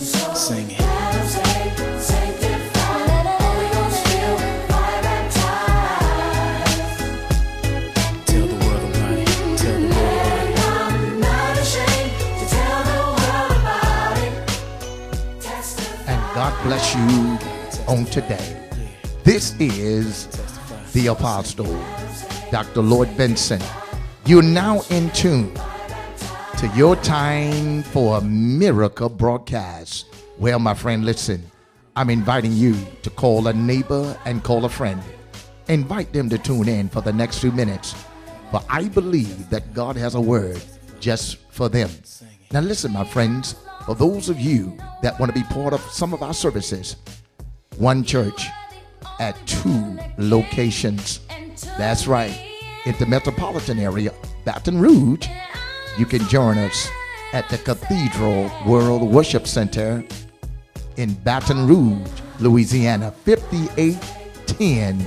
Sing 0.00 0.70
it. 0.70 0.80
And 16.06 16.34
God 16.34 16.62
bless 16.62 16.94
you 16.94 17.38
on 17.88 18.04
today. 18.06 18.70
This 19.24 19.54
is 19.58 20.28
the 20.92 21.08
Apostle, 21.08 21.66
Dr. 22.52 22.82
Lloyd 22.82 23.16
Benson. 23.16 23.60
You're 24.26 24.42
now 24.42 24.82
in 24.90 25.10
tune 25.10 25.52
to 26.58 26.66
your 26.74 26.96
time 26.96 27.84
for 27.84 28.18
a 28.18 28.20
miracle 28.20 29.08
broadcast. 29.08 30.06
Well, 30.38 30.58
my 30.58 30.74
friend, 30.74 31.04
listen, 31.04 31.48
I'm 31.94 32.10
inviting 32.10 32.52
you 32.52 32.74
to 33.02 33.10
call 33.10 33.46
a 33.46 33.52
neighbor 33.52 34.18
and 34.24 34.42
call 34.42 34.64
a 34.64 34.68
friend. 34.68 35.00
Invite 35.68 36.12
them 36.12 36.28
to 36.30 36.36
tune 36.36 36.66
in 36.66 36.88
for 36.88 37.00
the 37.00 37.12
next 37.12 37.38
few 37.38 37.52
minutes. 37.52 37.94
For 38.50 38.60
I 38.68 38.88
believe 38.88 39.48
that 39.50 39.72
God 39.72 39.94
has 39.98 40.16
a 40.16 40.20
word 40.20 40.60
just 40.98 41.36
for 41.50 41.68
them. 41.68 41.90
Now, 42.50 42.58
listen, 42.58 42.92
my 42.92 43.04
friends, 43.04 43.54
for 43.86 43.94
those 43.94 44.28
of 44.28 44.40
you 44.40 44.76
that 45.02 45.16
want 45.20 45.32
to 45.32 45.40
be 45.40 45.46
part 45.46 45.72
of 45.72 45.80
some 45.82 46.12
of 46.12 46.24
our 46.24 46.34
services, 46.34 46.96
one 47.76 48.02
church 48.02 48.48
at 49.20 49.36
two 49.46 49.96
locations. 50.18 51.20
That's 51.78 52.08
right. 52.08 52.36
In 52.84 52.96
the 52.98 53.06
metropolitan 53.06 53.78
area, 53.78 54.12
Baton 54.44 54.80
Rouge, 54.80 55.28
you 55.96 56.06
can 56.06 56.20
join 56.28 56.58
us 56.58 56.88
at 57.32 57.48
the 57.48 57.58
Cathedral 57.58 58.50
World 58.66 59.02
Worship 59.02 59.46
Center 59.46 60.04
in 60.96 61.14
Baton 61.14 61.66
Rouge, 61.66 62.08
Louisiana, 62.40 63.12
5810 63.24 65.06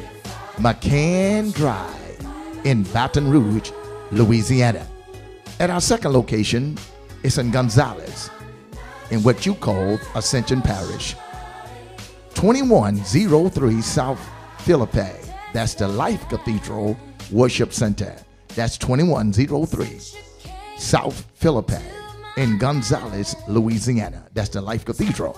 McCann 0.58 1.54
Drive 1.54 2.26
in 2.64 2.84
Baton 2.84 3.30
Rouge, 3.30 3.72
Louisiana. 4.12 4.86
At 5.60 5.70
our 5.70 5.82
second 5.82 6.14
location 6.14 6.78
it's 7.24 7.38
in 7.38 7.52
Gonzales, 7.52 8.30
in 9.12 9.22
what 9.24 9.46
you 9.46 9.54
call 9.54 10.00
Ascension 10.16 10.62
Parish. 10.62 11.16
2103 12.34 13.82
South 13.82 14.20
Philippi. 14.60 15.12
That's 15.54 15.76
the 15.76 15.88
Life 15.88 16.28
Cathedral 16.30 16.98
Worship 17.32 17.74
Center. 17.74 18.16
That's 18.56 18.78
2103 18.78 20.31
South 20.82 21.26
Philippi 21.36 21.78
in 22.38 22.58
Gonzales, 22.58 23.36
Louisiana. 23.48 24.28
That's 24.34 24.50
the 24.50 24.62
Life 24.62 24.84
Cathedral. 24.84 25.38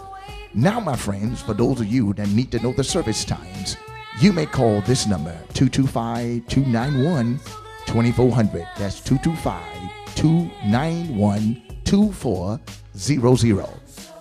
Now, 0.54 0.80
my 0.80 0.96
friends, 0.96 1.42
for 1.42 1.54
those 1.54 1.82
of 1.82 1.88
you 1.88 2.14
that 2.14 2.30
need 2.30 2.50
to 2.52 2.60
know 2.60 2.72
the 2.72 2.84
service 2.84 3.26
times, 3.26 3.76
you 4.22 4.32
may 4.32 4.46
call 4.46 4.80
this 4.82 5.06
number 5.06 5.38
225 5.54 6.48
291 6.48 7.40
2400. 7.86 8.68
That's 8.78 9.02
225 9.02 10.16
291 10.16 11.62
2400. 11.84 13.70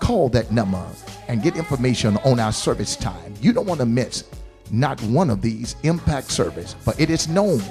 Call 0.01 0.29
that 0.31 0.51
number 0.51 0.85
and 1.29 1.41
get 1.41 1.57
information 1.57 2.17
on 2.25 2.41
our 2.41 2.53
service 2.53 2.97
time. 2.97 3.33
You 3.41 3.53
don't 3.53 3.67
want 3.67 3.79
to 3.79 3.87
miss 3.87 4.25
not 4.73 5.01
one 5.03 5.31
of 5.31 5.41
these 5.41 5.77
impact 5.85 6.33
service, 6.33 6.75
but 6.85 6.99
it 7.01 7.11
is 7.11 7.29
known 7.29 7.63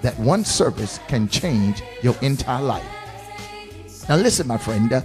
that 0.00 0.16
one 0.20 0.44
service 0.44 1.00
can 1.08 1.28
change 1.28 1.82
your 2.02 2.14
entire 2.22 2.62
life. 2.62 2.99
Now 4.08 4.16
listen, 4.16 4.46
my 4.46 4.58
friend, 4.58 4.92
uh, 4.92 5.02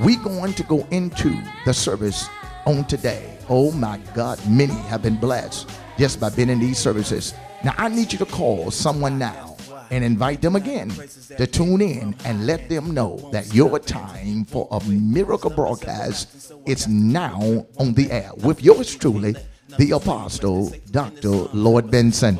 we 0.00 0.16
going 0.16 0.52
to 0.54 0.62
go 0.64 0.86
into 0.90 1.36
the 1.64 1.74
service 1.74 2.28
on 2.66 2.84
today. 2.84 3.38
Oh 3.48 3.70
my 3.72 3.98
God, 4.14 4.38
many 4.48 4.74
have 4.74 5.02
been 5.02 5.16
blessed 5.16 5.70
just 5.96 6.20
by 6.20 6.30
being 6.30 6.48
in 6.48 6.58
these 6.58 6.78
services. 6.78 7.34
Now 7.64 7.74
I 7.76 7.88
need 7.88 8.12
you 8.12 8.18
to 8.18 8.26
call 8.26 8.70
someone 8.70 9.18
now 9.18 9.56
and 9.90 10.04
invite 10.04 10.42
them 10.42 10.56
again 10.56 10.90
to 11.36 11.46
tune 11.46 11.80
in 11.80 12.14
and 12.24 12.46
let 12.46 12.68
them 12.68 12.92
know 12.92 13.28
that 13.32 13.54
your 13.54 13.78
time 13.78 14.44
for 14.44 14.68
a 14.70 14.80
miracle 14.84 15.50
broadcast 15.50 16.52
is 16.66 16.86
now 16.88 17.66
on 17.78 17.94
the 17.94 18.10
air 18.10 18.30
with 18.38 18.62
yours 18.62 18.94
truly, 18.94 19.34
the 19.78 19.92
apostle, 19.92 20.72
Dr. 20.90 21.30
Lloyd 21.54 21.90
Benson. 21.90 22.38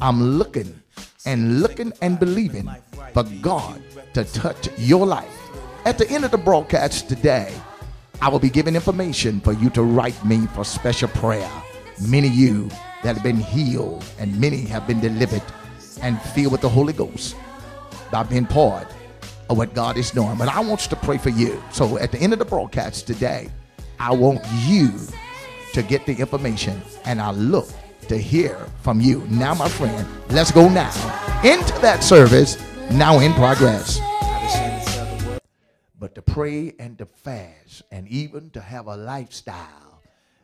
I'm 0.00 0.22
looking 0.38 0.82
and 1.24 1.60
looking 1.62 1.92
and 2.02 2.18
believing 2.18 2.70
for 3.14 3.24
God 3.40 3.82
to 4.14 4.24
touch 4.24 4.68
your 4.78 5.06
life. 5.06 5.41
At 5.84 5.98
the 5.98 6.08
end 6.08 6.24
of 6.24 6.30
the 6.30 6.38
broadcast 6.38 7.08
today, 7.08 7.52
I 8.20 8.28
will 8.28 8.38
be 8.38 8.50
giving 8.50 8.76
information 8.76 9.40
for 9.40 9.52
you 9.52 9.68
to 9.70 9.82
write 9.82 10.24
me 10.24 10.46
for 10.54 10.64
special 10.64 11.08
prayer. 11.08 11.50
Many 12.06 12.28
of 12.28 12.34
you 12.34 12.68
that 13.02 13.16
have 13.16 13.22
been 13.24 13.36
healed 13.36 14.04
and 14.20 14.40
many 14.40 14.58
have 14.66 14.86
been 14.86 15.00
delivered 15.00 15.42
and 16.00 16.22
filled 16.22 16.52
with 16.52 16.60
the 16.60 16.68
Holy 16.68 16.92
Ghost 16.92 17.34
by 18.12 18.22
being 18.22 18.46
part 18.46 18.86
of 19.50 19.58
what 19.58 19.74
God 19.74 19.96
is 19.96 20.12
doing. 20.12 20.36
But 20.36 20.48
I 20.48 20.60
want 20.60 20.84
you 20.84 20.90
to 20.90 20.96
pray 20.96 21.18
for 21.18 21.30
you. 21.30 21.60
So 21.72 21.98
at 21.98 22.12
the 22.12 22.18
end 22.18 22.32
of 22.32 22.38
the 22.38 22.44
broadcast 22.44 23.08
today, 23.08 23.50
I 23.98 24.12
want 24.12 24.40
you 24.60 24.92
to 25.72 25.82
get 25.82 26.06
the 26.06 26.14
information 26.14 26.80
and 27.04 27.20
I 27.20 27.32
look 27.32 27.68
to 28.06 28.16
hear 28.16 28.56
from 28.82 29.00
you. 29.00 29.26
Now, 29.30 29.54
my 29.54 29.68
friend, 29.68 30.06
let's 30.30 30.52
go 30.52 30.68
now 30.68 30.92
into 31.42 31.76
that 31.80 32.04
service 32.04 32.56
now 32.92 33.18
in 33.18 33.32
progress. 33.32 34.00
But 36.02 36.16
to 36.16 36.22
pray 36.22 36.74
and 36.80 36.98
to 36.98 37.06
fast 37.06 37.84
and 37.92 38.08
even 38.08 38.50
to 38.50 38.60
have 38.60 38.88
a 38.88 38.96
lifestyle 38.96 40.02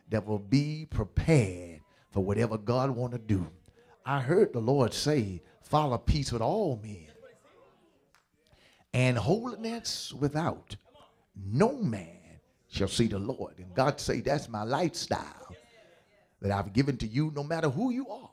that 0.09 0.25
will 0.25 0.39
be 0.39 0.87
prepared 0.89 1.81
for 2.11 2.23
whatever 2.23 2.57
God 2.57 2.91
want 2.91 3.11
to 3.11 3.17
do. 3.17 3.45
I 4.05 4.21
heard 4.21 4.53
the 4.53 4.61
Lord 4.61 4.93
say, 4.93 5.41
follow 5.61 5.97
peace 5.97 6.31
with 6.31 6.41
all 6.41 6.79
men 6.81 7.09
and 8.93 9.17
holiness 9.17 10.13
without 10.13 10.77
no 11.35 11.73
man 11.73 12.39
shall 12.69 12.87
see 12.87 13.07
the 13.07 13.19
Lord. 13.19 13.55
And 13.57 13.75
God 13.75 13.99
say, 13.99 14.21
that's 14.21 14.47
my 14.47 14.63
lifestyle 14.63 15.53
that 16.41 16.51
I've 16.51 16.71
given 16.71 16.95
to 16.99 17.05
you 17.05 17.33
no 17.35 17.43
matter 17.43 17.69
who 17.69 17.91
you 17.91 18.07
are. 18.07 18.28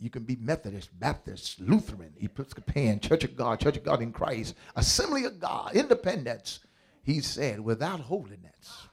You 0.00 0.08
can 0.08 0.22
be 0.22 0.36
Methodist, 0.36 0.98
Baptist, 0.98 1.60
Lutheran, 1.60 2.14
Episcopalian, 2.18 3.00
Church 3.00 3.24
of 3.24 3.36
God, 3.36 3.60
Church 3.60 3.76
of 3.76 3.84
God 3.84 4.00
in 4.00 4.12
Christ, 4.12 4.54
Assembly 4.74 5.24
of 5.26 5.38
God, 5.38 5.74
Independence. 5.74 6.60
He 7.02 7.20
said, 7.20 7.60
without 7.60 8.00
holiness, 8.00 8.88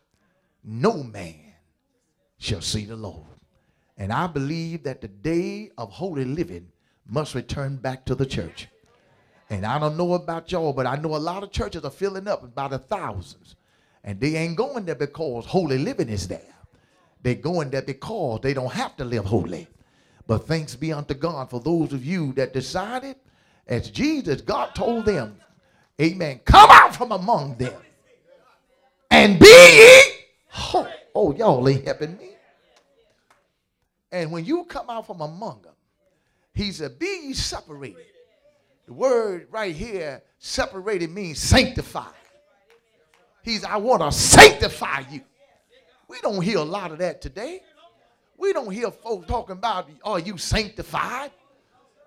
no 0.63 1.03
man 1.03 1.53
shall 2.40 2.62
see 2.62 2.84
the 2.84 2.95
Lord. 2.95 3.25
And 3.97 4.12
I 4.12 4.28
believe 4.28 4.84
that 4.84 5.01
the 5.01 5.07
day 5.07 5.72
of 5.78 5.91
holy 5.91 6.25
living 6.25 6.68
must 7.07 7.35
return 7.35 7.78
back 7.78 8.06
to 8.06 8.16
the 8.16 8.25
church. 8.25 8.68
And 9.50 9.66
I 9.66 9.79
don't 9.79 9.95
know 9.95 10.13
about 10.13 10.51
y'all, 10.51 10.74
but 10.74 10.85
I 10.85 10.97
know 10.97 11.16
a 11.16 11.18
lot 11.18 11.41
of 11.41 11.51
churches 11.51 11.85
are 11.85 11.89
filling 11.89 12.28
up 12.28 12.53
by 12.53 12.68
the 12.68 12.79
thousands. 12.79 13.56
And 14.03 14.19
they 14.19 14.35
ain't 14.35 14.57
going 14.57 14.85
there 14.85 14.95
because 14.95 15.45
holy 15.45 15.78
living 15.78 16.09
is 16.09 16.28
there. 16.28 16.53
They're 17.22 17.35
going 17.35 17.69
there 17.69 17.81
because 17.81 18.41
they 18.41 18.53
don't 18.53 18.72
have 18.74 18.95
to 18.97 19.06
live 19.06 19.25
holy. 19.25 19.68
But 20.27 20.45
thanks 20.45 20.75
be 20.75 20.91
unto 20.91 21.13
God 21.13 21.49
for 21.49 21.61
those 21.61 21.93
of 21.93 22.05
you 22.05 22.33
that 22.33 22.53
decided, 22.53 23.15
as 23.65 23.89
Jesus, 23.89 24.41
God 24.41 24.75
told 24.75 25.05
them, 25.05 25.38
Amen, 25.99 26.41
come 26.45 26.69
out 26.69 26.95
from 26.95 27.11
among 27.11 27.55
them 27.55 27.81
and 29.09 29.39
be 29.39 29.45
ye. 29.47 30.01
Oh, 31.19 31.33
y'all 31.33 31.67
ain't 31.67 31.83
helping 31.83 32.15
me. 32.17 32.29
And 34.11 34.31
when 34.31 34.45
you 34.45 34.65
come 34.65 34.88
out 34.88 35.07
from 35.07 35.21
among 35.21 35.63
them, 35.63 35.73
he 36.53 36.71
said, 36.71 36.99
Be 36.99 37.21
ye 37.23 37.33
separated. 37.33 38.05
The 38.85 38.94
word 38.94 39.47
right 39.49 39.75
here, 39.75 40.21
separated 40.38 41.09
means 41.09 41.39
sanctified. 41.39 42.13
He's, 43.41 43.63
I 43.63 43.77
want 43.77 44.03
to 44.03 44.11
sanctify 44.11 45.05
you. 45.09 45.21
We 46.07 46.21
don't 46.21 46.41
hear 46.41 46.59
a 46.59 46.63
lot 46.63 46.91
of 46.91 47.00
that 47.00 47.21
today. 47.21 47.62
We 48.38 48.54
don't 48.54 48.72
hear 48.72 48.92
folks 48.92 49.28
talking 49.28 49.54
about, 49.54 49.89
are 50.04 50.19
you 50.19 50.38
sanctified? 50.38 51.31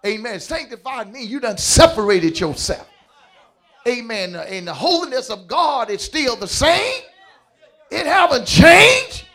Amen. 0.07 0.41
Sanctified 0.41 1.13
means 1.13 1.29
you 1.29 1.41
done 1.41 1.59
separated 1.59 2.39
yourself. 2.39 2.89
Amen. 3.87 4.37
And 4.37 4.69
the 4.69 4.75
holiness 4.75 5.31
of 5.31 5.47
God 5.47 5.91
is 5.91 6.03
still 6.03 6.37
the 6.37 6.47
same. 6.47 7.03
It 7.91 8.07
haven't 8.07 8.47
changed. 8.47 9.27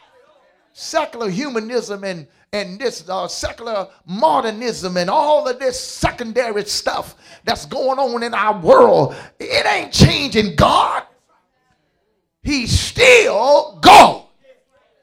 Secular 0.73 1.29
humanism 1.29 2.03
and, 2.03 2.27
and 2.51 2.79
this 2.79 3.07
uh, 3.09 3.27
secular 3.27 3.87
modernism 4.05 4.97
and 4.97 5.09
all 5.09 5.47
of 5.47 5.59
this 5.59 5.79
secondary 5.79 6.65
stuff 6.65 7.15
that's 7.43 7.65
going 7.65 7.99
on 7.99 8.23
in 8.23 8.33
our 8.33 8.59
world, 8.59 9.15
it 9.39 9.65
ain't 9.65 9.91
changing 9.91 10.55
God. 10.55 11.03
He's 12.43 12.77
still 12.77 13.79
God. 13.81 14.24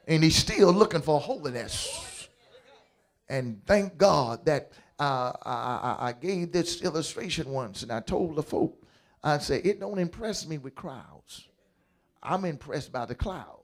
And 0.07 0.23
he's 0.23 0.35
still 0.35 0.71
looking 0.71 1.01
for 1.01 1.19
holiness. 1.19 2.29
And 3.29 3.61
thank 3.65 3.97
God 3.97 4.45
that 4.45 4.73
uh, 4.99 5.31
I, 5.43 6.09
I, 6.09 6.13
gave 6.13 6.51
this 6.51 6.81
illustration 6.81 7.49
once 7.49 7.81
and 7.81 7.91
I 7.91 7.99
told 7.99 8.35
the 8.35 8.43
folk, 8.43 8.85
I 9.23 9.39
said, 9.39 9.65
it 9.65 9.79
don't 9.79 9.97
impress 9.97 10.47
me 10.47 10.57
with 10.57 10.75
crowds. 10.75 11.47
I'm 12.21 12.45
impressed 12.45 12.91
by 12.91 13.05
the 13.05 13.15
cloud. 13.15 13.59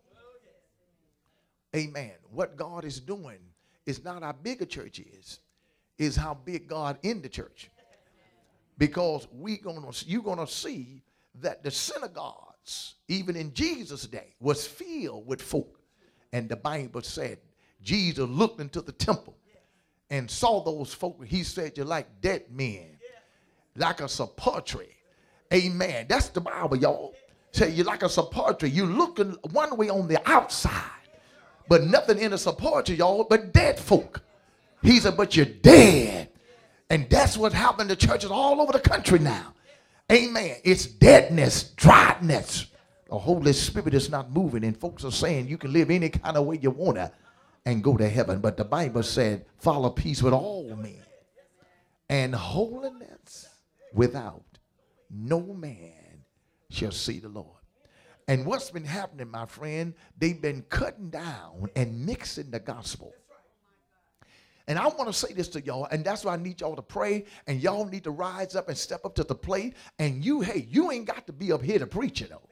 Amen. 1.76 2.14
What 2.32 2.58
God 2.58 2.84
is 2.84 3.00
doing 3.00 3.40
is 3.86 4.04
not 4.04 4.24
how 4.24 4.32
big 4.32 4.62
a 4.62 4.66
church 4.66 5.00
is, 5.00 5.40
is 5.98 6.16
how 6.16 6.34
big 6.34 6.68
God 6.68 6.98
in 7.04 7.22
the 7.22 7.30
church. 7.30 7.70
Because 8.78 9.28
we 9.32 9.58
gonna 9.58 9.92
you're 10.06 10.24
gonna 10.24 10.48
see 10.48 11.04
that 11.42 11.64
the 11.64 11.72
synagogues, 11.72 12.96
even 13.08 13.36
in 13.36 13.54
Jesus' 13.54 14.08
day, 14.08 14.36
was 14.40 14.66
filled 14.66 15.28
with 15.28 15.42
folk. 15.42 15.79
And 16.32 16.50
the 16.50 16.56
Bible 16.56 17.02
said 17.02 17.40
Jesus 17.82 18.28
looked 18.28 18.60
into 18.60 18.82
the 18.82 18.92
temple 18.92 19.36
and 20.10 20.30
saw 20.30 20.64
those 20.64 20.94
folk. 20.94 21.24
He 21.26 21.44
said, 21.44 21.78
You're 21.78 21.86
like 21.86 22.22
dead 22.22 22.44
men, 22.52 22.98
like 23.76 24.02
a 24.02 24.10
sepulchre. 24.10 24.86
Amen. 25.54 26.06
That's 26.08 26.30
the 26.30 26.42
Bible, 26.42 26.78
y'all. 26.78 27.14
Say 27.52 27.72
you're 27.72 27.86
like 27.86 28.04
a 28.04 28.10
sepulchre. 28.10 28.68
You're 28.68 28.86
looking 28.86 29.32
one 29.52 29.76
way 29.76 29.90
on 29.90 30.08
the 30.08 30.22
outside, 30.30 30.84
but 31.68 31.84
nothing 31.84 32.20
in 32.20 32.34
a 32.34 32.38
sepulchre, 32.38 32.94
y'all, 32.94 33.24
but 33.24 33.54
dead 33.54 33.80
folk. 33.80 34.22
He 34.84 35.00
said, 35.00 35.18
But 35.18 35.36
you're 35.36 35.46
dead. 35.46 36.30
And 36.92 37.08
that's 37.10 37.38
what 37.38 37.54
happened 37.54 37.90
to 37.90 37.96
churches 37.96 38.32
all 38.32 38.62
over 38.62 38.72
the 38.72 38.80
country 38.80 39.20
now. 39.20 39.54
Amen. 40.12 40.56
It's 40.64 40.88
deadness, 40.88 41.64
dryness. 41.76 42.66
The 43.10 43.18
Holy 43.18 43.54
Spirit 43.54 43.96
is 43.96 44.10
not 44.10 44.32
moving, 44.32 44.64
and 44.64 44.80
folks 44.80 45.04
are 45.04 45.12
saying 45.12 45.48
you 45.48 45.58
can 45.58 45.74
live 45.74 45.90
any 45.90 46.10
kind 46.10 46.38
of 46.38 46.46
way 46.46 46.60
you 46.62 46.70
want 46.70 46.98
to 46.98 47.12
and 47.66 47.84
go 47.84 47.98
to 47.98 48.08
heaven. 48.08 48.40
But 48.40 48.56
the 48.56 48.64
Bible 48.64 49.02
said, 49.02 49.46
follow 49.58 49.90
peace 49.90 50.22
with 50.22 50.34
all 50.34 50.76
men 50.76 51.04
and 52.08 52.36
holiness 52.36 53.50
without 53.94 54.44
no 55.10 55.40
man 55.42 56.24
shall 56.70 56.92
see 56.92 57.20
the 57.20 57.30
Lord. 57.30 57.48
And 58.28 58.46
what's 58.46 58.70
been 58.70 58.86
happening, 58.86 59.32
my 59.32 59.48
friend, 59.48 59.96
they've 60.20 60.40
been 60.40 60.62
cutting 60.70 61.10
down 61.10 61.68
and 61.76 62.06
mixing 62.06 62.52
the 62.52 62.60
gospel. 62.60 63.12
And 64.68 64.78
I 64.78 64.88
want 64.88 65.08
to 65.08 65.14
say 65.14 65.34
this 65.34 65.48
to 65.50 65.66
y'all, 65.66 65.88
and 65.90 66.06
that's 66.06 66.26
why 66.26 66.34
I 66.34 66.38
need 66.38 66.62
y'all 66.62 66.76
to 66.76 66.84
pray, 66.84 67.26
and 67.48 67.60
y'all 67.60 67.86
need 67.86 68.04
to 68.04 68.12
rise 68.12 68.56
up 68.56 68.70
and 68.70 68.78
step 68.78 69.04
up 69.04 69.16
to 69.16 69.24
the 69.24 69.34
plate. 69.34 69.74
And 69.98 70.24
you, 70.24 70.42
hey, 70.42 70.68
you 70.70 70.92
ain't 70.92 71.08
got 71.08 71.26
to 71.26 71.34
be 71.34 71.52
up 71.52 71.64
here 71.64 71.80
to 71.80 71.88
preach 71.88 72.22
it, 72.22 72.30
though. 72.30 72.44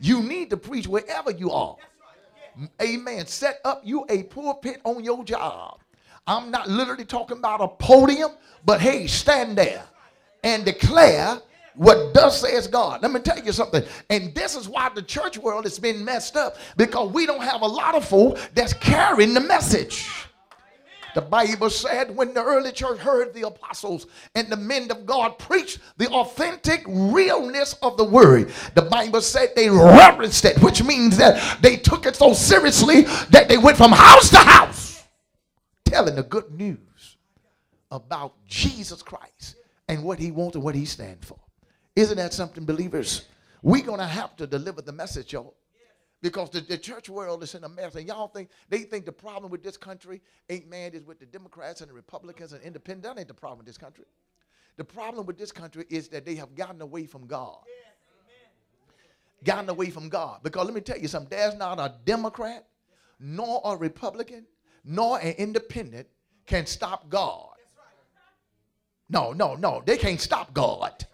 You 0.00 0.22
need 0.22 0.50
to 0.50 0.56
preach 0.56 0.86
wherever 0.86 1.30
you 1.30 1.50
are. 1.50 1.76
Amen. 2.80 3.26
Set 3.26 3.60
up 3.64 3.82
you 3.84 4.04
a 4.08 4.24
pulpit 4.24 4.80
on 4.84 5.02
your 5.02 5.24
job. 5.24 5.80
I'm 6.26 6.50
not 6.50 6.68
literally 6.68 7.04
talking 7.04 7.38
about 7.38 7.60
a 7.60 7.68
podium, 7.68 8.32
but 8.64 8.80
hey, 8.80 9.06
stand 9.06 9.58
there 9.58 9.84
and 10.42 10.64
declare 10.64 11.40
what 11.74 12.14
does 12.14 12.40
says 12.40 12.66
God. 12.66 13.02
Let 13.02 13.10
me 13.10 13.20
tell 13.20 13.38
you 13.38 13.52
something. 13.52 13.82
And 14.08 14.34
this 14.34 14.54
is 14.54 14.68
why 14.68 14.90
the 14.94 15.02
church 15.02 15.36
world 15.36 15.64
has 15.64 15.78
been 15.78 16.04
messed 16.04 16.36
up 16.36 16.56
because 16.76 17.12
we 17.12 17.26
don't 17.26 17.42
have 17.42 17.62
a 17.62 17.66
lot 17.66 17.94
of 17.94 18.06
folk 18.06 18.38
that's 18.54 18.72
carrying 18.74 19.34
the 19.34 19.40
message. 19.40 20.08
The 21.14 21.22
Bible 21.22 21.70
said 21.70 22.14
when 22.14 22.34
the 22.34 22.42
early 22.42 22.72
church 22.72 22.98
heard 22.98 23.32
the 23.34 23.46
apostles 23.46 24.06
and 24.34 24.48
the 24.48 24.56
men 24.56 24.90
of 24.90 25.06
God 25.06 25.38
preach 25.38 25.78
the 25.96 26.08
authentic 26.08 26.82
realness 26.88 27.74
of 27.82 27.96
the 27.96 28.04
word, 28.04 28.52
the 28.74 28.82
Bible 28.82 29.20
said 29.20 29.50
they 29.54 29.70
reverenced 29.70 30.44
it, 30.44 30.60
which 30.60 30.82
means 30.82 31.16
that 31.18 31.62
they 31.62 31.76
took 31.76 32.06
it 32.06 32.16
so 32.16 32.32
seriously 32.32 33.02
that 33.30 33.48
they 33.48 33.58
went 33.58 33.76
from 33.76 33.92
house 33.92 34.30
to 34.30 34.38
house 34.38 35.04
telling 35.84 36.16
the 36.16 36.22
good 36.24 36.50
news 36.52 37.16
about 37.92 38.34
Jesus 38.48 39.02
Christ 39.02 39.56
and 39.88 40.02
what 40.02 40.18
he 40.18 40.32
wants 40.32 40.56
and 40.56 40.64
what 40.64 40.74
he 40.74 40.84
stands 40.84 41.24
for. 41.24 41.38
Isn't 41.94 42.16
that 42.16 42.34
something, 42.34 42.64
believers? 42.64 43.26
We're 43.62 43.84
going 43.84 44.00
to 44.00 44.06
have 44.06 44.34
to 44.36 44.46
deliver 44.48 44.82
the 44.82 44.92
message, 44.92 45.32
y'all 45.32 45.54
because 46.24 46.48
the, 46.48 46.62
the, 46.62 46.78
church 46.78 47.10
world 47.10 47.42
is 47.42 47.54
in 47.54 47.64
a 47.64 47.68
mess. 47.68 47.96
And 47.96 48.08
y'all 48.08 48.28
think 48.28 48.48
they 48.70 48.78
think 48.78 49.04
the 49.04 49.12
problem 49.12 49.50
with 49.50 49.62
this 49.62 49.76
country, 49.76 50.22
ain't 50.48 50.70
man, 50.70 50.94
is 50.94 51.04
with 51.04 51.20
the 51.20 51.26
Democrats 51.26 51.82
and 51.82 51.90
the 51.90 51.94
Republicans 51.94 52.54
and 52.54 52.62
independents. 52.62 53.06
That 53.06 53.18
ain't 53.20 53.28
the 53.28 53.34
problem 53.34 53.58
with 53.58 53.66
this 53.66 53.76
country. 53.76 54.06
The 54.78 54.84
problem 54.84 55.26
with 55.26 55.36
this 55.36 55.52
country 55.52 55.84
is 55.90 56.08
that 56.08 56.24
they 56.24 56.34
have 56.36 56.54
gotten 56.54 56.80
away 56.80 57.04
from 57.04 57.26
God. 57.26 57.58
Gotten 59.44 59.68
away 59.68 59.90
from 59.90 60.08
God. 60.08 60.40
Because 60.42 60.64
let 60.64 60.74
me 60.74 60.80
tell 60.80 60.96
you 60.96 61.08
something, 61.08 61.28
there's 61.28 61.56
not 61.56 61.78
a 61.78 61.94
Democrat, 62.06 62.68
nor 63.20 63.60
a 63.62 63.76
Republican, 63.76 64.46
nor 64.82 65.18
an 65.20 65.34
independent 65.36 66.08
can 66.46 66.64
stop 66.64 67.10
God. 67.10 67.50
No, 69.10 69.34
no, 69.34 69.56
no. 69.56 69.82
They 69.84 69.98
can't 69.98 70.22
stop 70.22 70.54
God. 70.54 71.06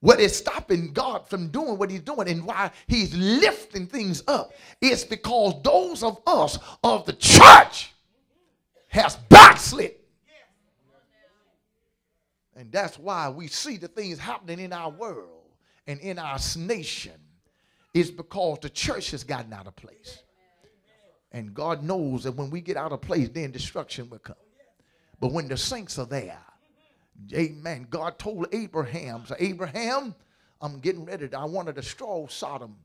What 0.00 0.20
is 0.20 0.36
stopping 0.36 0.92
God 0.92 1.26
from 1.26 1.48
doing 1.48 1.78
what 1.78 1.90
he's 1.90 2.00
doing 2.00 2.28
and 2.28 2.44
why 2.44 2.70
he's 2.86 3.14
lifting 3.14 3.86
things 3.86 4.22
up 4.28 4.52
is 4.80 5.04
because 5.04 5.60
those 5.62 6.02
of 6.02 6.20
us 6.26 6.58
of 6.84 7.06
the 7.06 7.14
church 7.14 7.92
has 8.88 9.16
backslid. 9.28 9.94
And 12.54 12.72
that's 12.72 12.98
why 12.98 13.28
we 13.28 13.48
see 13.48 13.76
the 13.76 13.88
things 13.88 14.18
happening 14.18 14.60
in 14.60 14.72
our 14.72 14.90
world 14.90 15.44
and 15.86 16.00
in 16.00 16.18
our 16.18 16.38
nation 16.56 17.12
is 17.92 18.10
because 18.10 18.58
the 18.60 18.70
church 18.70 19.10
has 19.10 19.24
gotten 19.24 19.52
out 19.52 19.66
of 19.66 19.76
place. 19.76 20.22
And 21.32 21.52
God 21.52 21.82
knows 21.82 22.24
that 22.24 22.32
when 22.32 22.50
we 22.50 22.60
get 22.60 22.76
out 22.76 22.92
of 22.92 23.00
place, 23.00 23.28
then 23.28 23.50
destruction 23.50 24.08
will 24.08 24.18
come. 24.18 24.36
But 25.20 25.32
when 25.32 25.48
the 25.48 25.56
saints 25.56 25.98
are 25.98 26.06
there, 26.06 26.38
Amen. 27.32 27.86
God 27.90 28.18
told 28.18 28.46
Abraham, 28.52 29.24
so 29.26 29.34
Abraham, 29.38 30.14
I'm 30.60 30.78
getting 30.80 31.04
ready. 31.04 31.28
To, 31.28 31.38
I 31.38 31.44
want 31.44 31.66
to 31.68 31.72
destroy 31.72 32.26
Sodom 32.28 32.76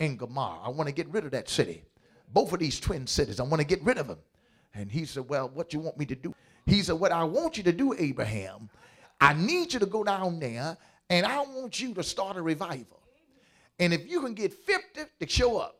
and 0.00 0.18
Gomorrah. 0.18 0.60
I 0.64 0.68
want 0.70 0.88
to 0.88 0.94
get 0.94 1.08
rid 1.08 1.24
of 1.24 1.30
that 1.32 1.48
city. 1.48 1.82
Both 2.32 2.52
of 2.52 2.58
these 2.58 2.80
twin 2.80 3.06
cities. 3.06 3.40
I 3.40 3.42
want 3.42 3.60
to 3.60 3.66
get 3.66 3.82
rid 3.82 3.98
of 3.98 4.08
them. 4.08 4.18
And 4.74 4.90
he 4.90 5.04
said, 5.04 5.28
Well, 5.28 5.50
what 5.52 5.72
you 5.72 5.80
want 5.80 5.98
me 5.98 6.06
to 6.06 6.14
do? 6.14 6.34
He 6.66 6.82
said, 6.82 6.94
What 6.94 7.12
I 7.12 7.24
want 7.24 7.56
you 7.56 7.62
to 7.64 7.72
do, 7.72 7.94
Abraham, 7.98 8.70
I 9.20 9.34
need 9.34 9.72
you 9.72 9.78
to 9.80 9.86
go 9.86 10.02
down 10.02 10.40
there 10.40 10.76
and 11.10 11.26
I 11.26 11.40
want 11.40 11.80
you 11.80 11.92
to 11.94 12.02
start 12.02 12.36
a 12.36 12.42
revival. 12.42 13.00
And 13.78 13.92
if 13.92 14.08
you 14.10 14.20
can 14.22 14.34
get 14.34 14.52
50 14.52 15.00
to 15.20 15.28
show 15.28 15.58
up, 15.58 15.78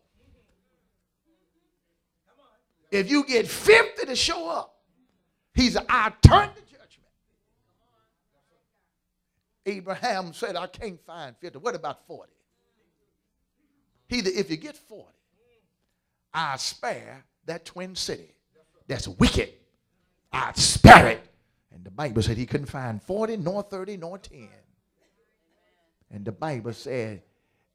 if 2.91 3.11
you 3.11 3.25
get 3.25 3.49
50 3.49 4.07
to 4.07 4.17
show 4.17 4.49
up, 4.51 4.77
he 5.55 5.71
said, 5.71 5.87
I 5.89 6.13
turn 6.23 6.51
the 6.55 6.72
Abraham 9.65 10.33
said, 10.33 10.57
I 10.57 10.67
can't 10.67 11.01
find 11.07 11.37
50. 11.41 11.59
What 11.59 11.75
about 11.75 12.07
40? 12.07 12.33
He 14.09 14.21
said, 14.21 14.33
if 14.35 14.51
you 14.51 14.57
get 14.57 14.77
40, 14.77 15.07
I 16.35 16.57
spare 16.57 17.25
that 17.47 17.65
twin 17.65 17.95
city 17.95 18.35
that's 18.87 19.09
wicked. 19.09 19.51
I 20.33 20.53
spare 20.55 21.09
it. 21.09 21.29
And 21.73 21.85
the 21.85 21.91
Bible 21.91 22.23
said 22.23 22.37
he 22.37 22.47
couldn't 22.47 22.67
find 22.67 23.03
40, 23.03 23.39
nor 23.39 23.63
30, 23.63 23.97
nor 23.97 24.19
10. 24.19 24.49
And 26.11 26.25
the 26.25 26.33
Bible 26.33 26.73
said, 26.73 27.23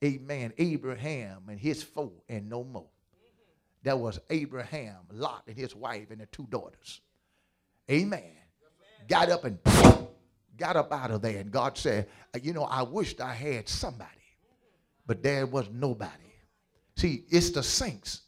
Amen, 0.04 0.54
Abraham 0.60 1.44
and 1.50 1.60
his 1.60 1.82
foe 1.82 2.14
and 2.30 2.48
no 2.48 2.64
more. 2.64 2.86
That 3.84 3.98
was 3.98 4.20
Abraham, 4.30 4.98
Lot, 5.12 5.44
and 5.48 5.56
his 5.56 5.76
wife 5.76 6.12
and 6.12 6.20
their 6.20 6.28
two 6.32 6.46
daughters. 6.50 7.02
Amen. 7.90 8.22
Got 9.08 9.30
up 9.30 9.46
and 9.46 9.58
got 10.58 10.76
up 10.76 10.92
out 10.92 11.12
of 11.12 11.22
there 11.22 11.40
and 11.40 11.52
God 11.52 11.78
said, 11.78 12.08
uh, 12.36 12.40
You 12.42 12.54
know, 12.54 12.64
I 12.64 12.84
wished 12.84 13.22
I 13.22 13.34
had 13.34 13.70
somebody, 13.70 14.10
but 15.06 15.24
there 15.24 15.46
was 15.46 15.70
nobody. 15.72 16.12
See, 16.96 17.26
it's 17.30 17.52
the 17.52 17.64
saints, 17.64 18.22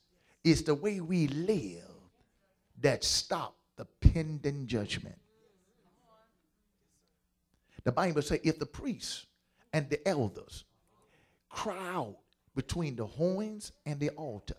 it's 0.44 0.62
the 0.62 0.76
way 0.76 1.00
we 1.02 1.28
live 1.28 1.84
that 2.82 3.04
stop 3.04 3.56
the 3.78 3.86
pending 4.02 4.68
judgment. 4.68 5.18
The 7.84 7.92
Bible 7.92 8.22
says 8.22 8.40
if 8.44 8.60
the 8.60 8.66
priests 8.66 9.26
and 9.74 9.90
the 9.90 10.06
elders 10.08 10.66
cry 11.50 11.94
out 11.94 12.18
between 12.56 12.96
the 12.96 13.06
horns 13.06 13.72
and 13.86 14.00
the 14.00 14.10
altar, 14.12 14.58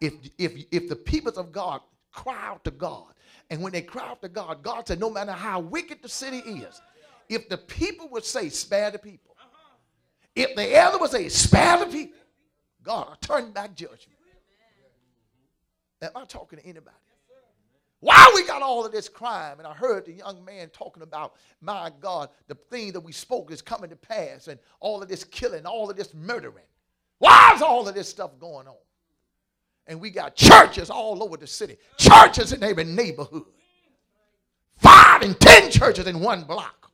if, 0.00 0.14
if, 0.38 0.64
if 0.70 0.88
the 0.88 0.96
people 0.96 1.32
of 1.36 1.52
God 1.52 1.80
cry 2.10 2.46
out 2.46 2.64
to 2.64 2.70
God, 2.70 3.12
and 3.50 3.62
when 3.62 3.72
they 3.72 3.82
cry 3.82 4.08
out 4.08 4.22
to 4.22 4.28
God, 4.28 4.62
God 4.62 4.88
said, 4.88 4.98
no 4.98 5.10
matter 5.10 5.32
how 5.32 5.60
wicked 5.60 6.02
the 6.02 6.08
city 6.08 6.38
is, 6.38 6.80
if 7.28 7.48
the 7.48 7.58
people 7.58 8.08
would 8.10 8.24
say, 8.24 8.48
spare 8.48 8.90
the 8.90 8.98
people, 8.98 9.36
if 10.34 10.54
the 10.54 10.76
elder 10.76 10.98
would 10.98 11.10
say, 11.10 11.28
spare 11.28 11.78
the 11.78 11.86
people, 11.86 12.18
God 12.82 13.08
will 13.08 13.16
turn 13.16 13.52
back 13.52 13.74
judgment. 13.74 14.18
Am 16.02 16.10
I 16.14 16.24
talking 16.26 16.58
to 16.58 16.64
anybody? 16.64 16.96
Why 18.00 18.30
we 18.34 18.46
got 18.46 18.60
all 18.60 18.84
of 18.84 18.92
this 18.92 19.08
crime? 19.08 19.58
And 19.58 19.66
I 19.66 19.72
heard 19.72 20.04
the 20.04 20.12
young 20.12 20.44
man 20.44 20.68
talking 20.68 21.02
about, 21.02 21.34
my 21.62 21.90
God, 22.00 22.28
the 22.46 22.54
thing 22.54 22.92
that 22.92 23.00
we 23.00 23.10
spoke 23.12 23.50
is 23.50 23.62
coming 23.62 23.88
to 23.90 23.96
pass, 23.96 24.48
and 24.48 24.60
all 24.80 25.02
of 25.02 25.08
this 25.08 25.24
killing, 25.24 25.64
all 25.64 25.90
of 25.90 25.96
this 25.96 26.12
murdering. 26.12 26.66
Why 27.18 27.52
is 27.54 27.62
all 27.62 27.88
of 27.88 27.94
this 27.94 28.08
stuff 28.08 28.32
going 28.38 28.68
on? 28.68 28.76
And 29.86 30.00
we 30.00 30.10
got 30.10 30.36
churches 30.36 30.90
all 30.90 31.22
over 31.22 31.36
the 31.36 31.46
city, 31.46 31.78
churches 31.96 32.52
in 32.52 32.62
every 32.62 32.84
neighborhood, 32.84 33.44
five 34.76 35.22
and 35.22 35.40
ten 35.40 35.70
churches 35.70 36.06
in 36.06 36.20
one 36.20 36.42
block. 36.42 36.85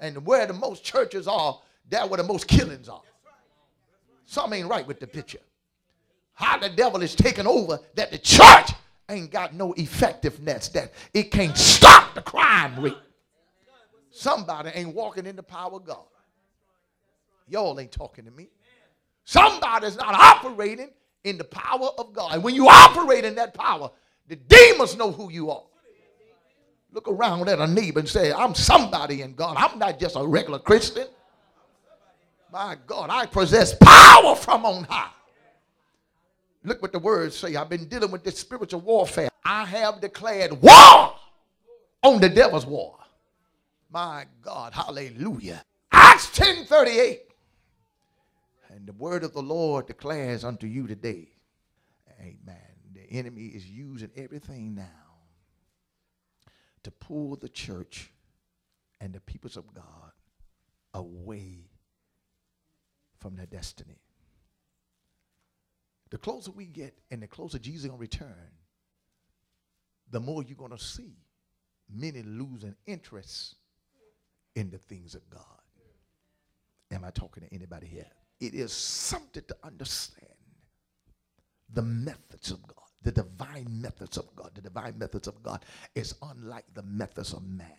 And 0.00 0.24
where 0.26 0.46
the 0.46 0.54
most 0.54 0.82
churches 0.82 1.28
are, 1.28 1.60
that's 1.88 2.08
where 2.08 2.16
the 2.16 2.24
most 2.24 2.48
killings 2.48 2.88
are. 2.88 3.02
Something 4.24 4.60
ain't 4.60 4.68
right 4.68 4.86
with 4.86 5.00
the 5.00 5.06
picture. 5.06 5.40
how 6.40 6.56
the 6.56 6.70
devil 6.70 7.02
is 7.02 7.14
taking 7.14 7.46
over 7.46 7.78
that 7.94 8.10
the 8.10 8.18
church 8.18 8.70
ain't 9.10 9.30
got 9.30 9.54
no 9.54 9.74
effectiveness, 9.74 10.68
that 10.68 10.92
it 11.12 11.30
can't 11.30 11.56
stop 11.56 12.14
the 12.14 12.22
crime 12.22 12.80
rate. 12.80 12.96
Somebody 14.10 14.70
ain't 14.74 14.94
walking 14.94 15.26
in 15.26 15.36
the 15.36 15.42
power 15.42 15.74
of 15.74 15.84
God. 15.84 16.04
Y'all 17.46 17.78
ain't 17.78 17.92
talking 17.92 18.24
to 18.24 18.30
me. 18.30 18.48
Somebody's 19.24 19.96
not 19.96 20.14
operating 20.14 20.88
in 21.24 21.36
the 21.36 21.44
power 21.44 21.90
of 21.98 22.12
God. 22.14 22.34
And 22.34 22.42
when 22.42 22.54
you 22.54 22.68
operate 22.68 23.24
in 23.24 23.34
that 23.34 23.52
power, 23.52 23.90
the 24.28 24.36
demons 24.36 24.96
know 24.96 25.12
who 25.12 25.30
you 25.30 25.50
are. 25.50 25.62
Look 26.92 27.08
around 27.08 27.48
at 27.48 27.60
a 27.60 27.66
neighbor 27.66 28.00
and 28.00 28.08
say, 28.08 28.32
I'm 28.32 28.54
somebody 28.54 29.22
in 29.22 29.34
God. 29.34 29.56
I'm 29.56 29.78
not 29.78 29.98
just 29.98 30.16
a 30.16 30.26
regular 30.26 30.58
Christian. 30.58 31.06
My 32.52 32.76
God, 32.86 33.10
I 33.10 33.26
possess 33.26 33.74
power 33.80 34.34
from 34.34 34.66
on 34.66 34.84
high. 34.84 35.10
Look 36.64 36.82
what 36.82 36.92
the 36.92 36.98
words 36.98 37.36
say. 37.36 37.54
I've 37.54 37.68
been 37.68 37.86
dealing 37.86 38.10
with 38.10 38.24
this 38.24 38.38
spiritual 38.38 38.80
warfare. 38.80 39.30
I 39.44 39.64
have 39.64 40.00
declared 40.00 40.60
war 40.60 41.14
on 42.02 42.20
the 42.20 42.28
devil's 42.28 42.66
war. 42.66 42.98
My 43.90 44.26
God, 44.42 44.72
hallelujah. 44.72 45.64
Acts 45.92 46.30
10 46.30 46.66
38. 46.66 47.22
And 48.70 48.86
the 48.86 48.92
word 48.92 49.24
of 49.24 49.32
the 49.32 49.42
Lord 49.42 49.86
declares 49.86 50.44
unto 50.44 50.66
you 50.66 50.86
today. 50.86 51.28
Amen. 52.20 52.56
The 52.94 53.10
enemy 53.10 53.46
is 53.46 53.66
using 53.66 54.10
everything 54.16 54.74
now 54.74 54.99
to 56.84 56.90
pull 56.90 57.36
the 57.36 57.48
church 57.48 58.10
and 59.00 59.12
the 59.12 59.20
peoples 59.20 59.56
of 59.56 59.72
God 59.74 60.12
away 60.94 61.70
from 63.18 63.36
their 63.36 63.46
destiny. 63.46 64.00
The 66.10 66.18
closer 66.18 66.50
we 66.50 66.66
get 66.66 66.98
and 67.10 67.22
the 67.22 67.26
closer 67.28 67.58
Jesus 67.58 67.82
is 67.82 67.86
going 67.86 67.98
to 67.98 68.00
return, 68.00 68.50
the 70.10 70.20
more 70.20 70.42
you're 70.42 70.56
going 70.56 70.72
to 70.72 70.78
see 70.78 71.14
many 71.88 72.22
losing 72.22 72.74
interest 72.86 73.56
in 74.56 74.70
the 74.70 74.78
things 74.78 75.14
of 75.14 75.28
God. 75.30 75.42
Am 76.90 77.04
I 77.04 77.10
talking 77.10 77.44
to 77.44 77.54
anybody 77.54 77.86
here? 77.86 78.10
It 78.40 78.54
is 78.54 78.72
something 78.72 79.44
to 79.46 79.56
understand 79.62 80.26
the 81.72 81.82
methods 81.82 82.50
of 82.50 82.66
God, 82.66 82.89
the 83.02 83.12
divine 83.12 83.80
methods 83.80 84.18
of 84.18 84.34
God. 84.36 84.50
The 84.54 84.60
divine 84.60 84.98
methods 84.98 85.28
of 85.28 85.42
God 85.42 85.64
is 85.94 86.14
unlike 86.22 86.66
the 86.74 86.82
methods 86.82 87.32
of 87.32 87.46
man. 87.46 87.72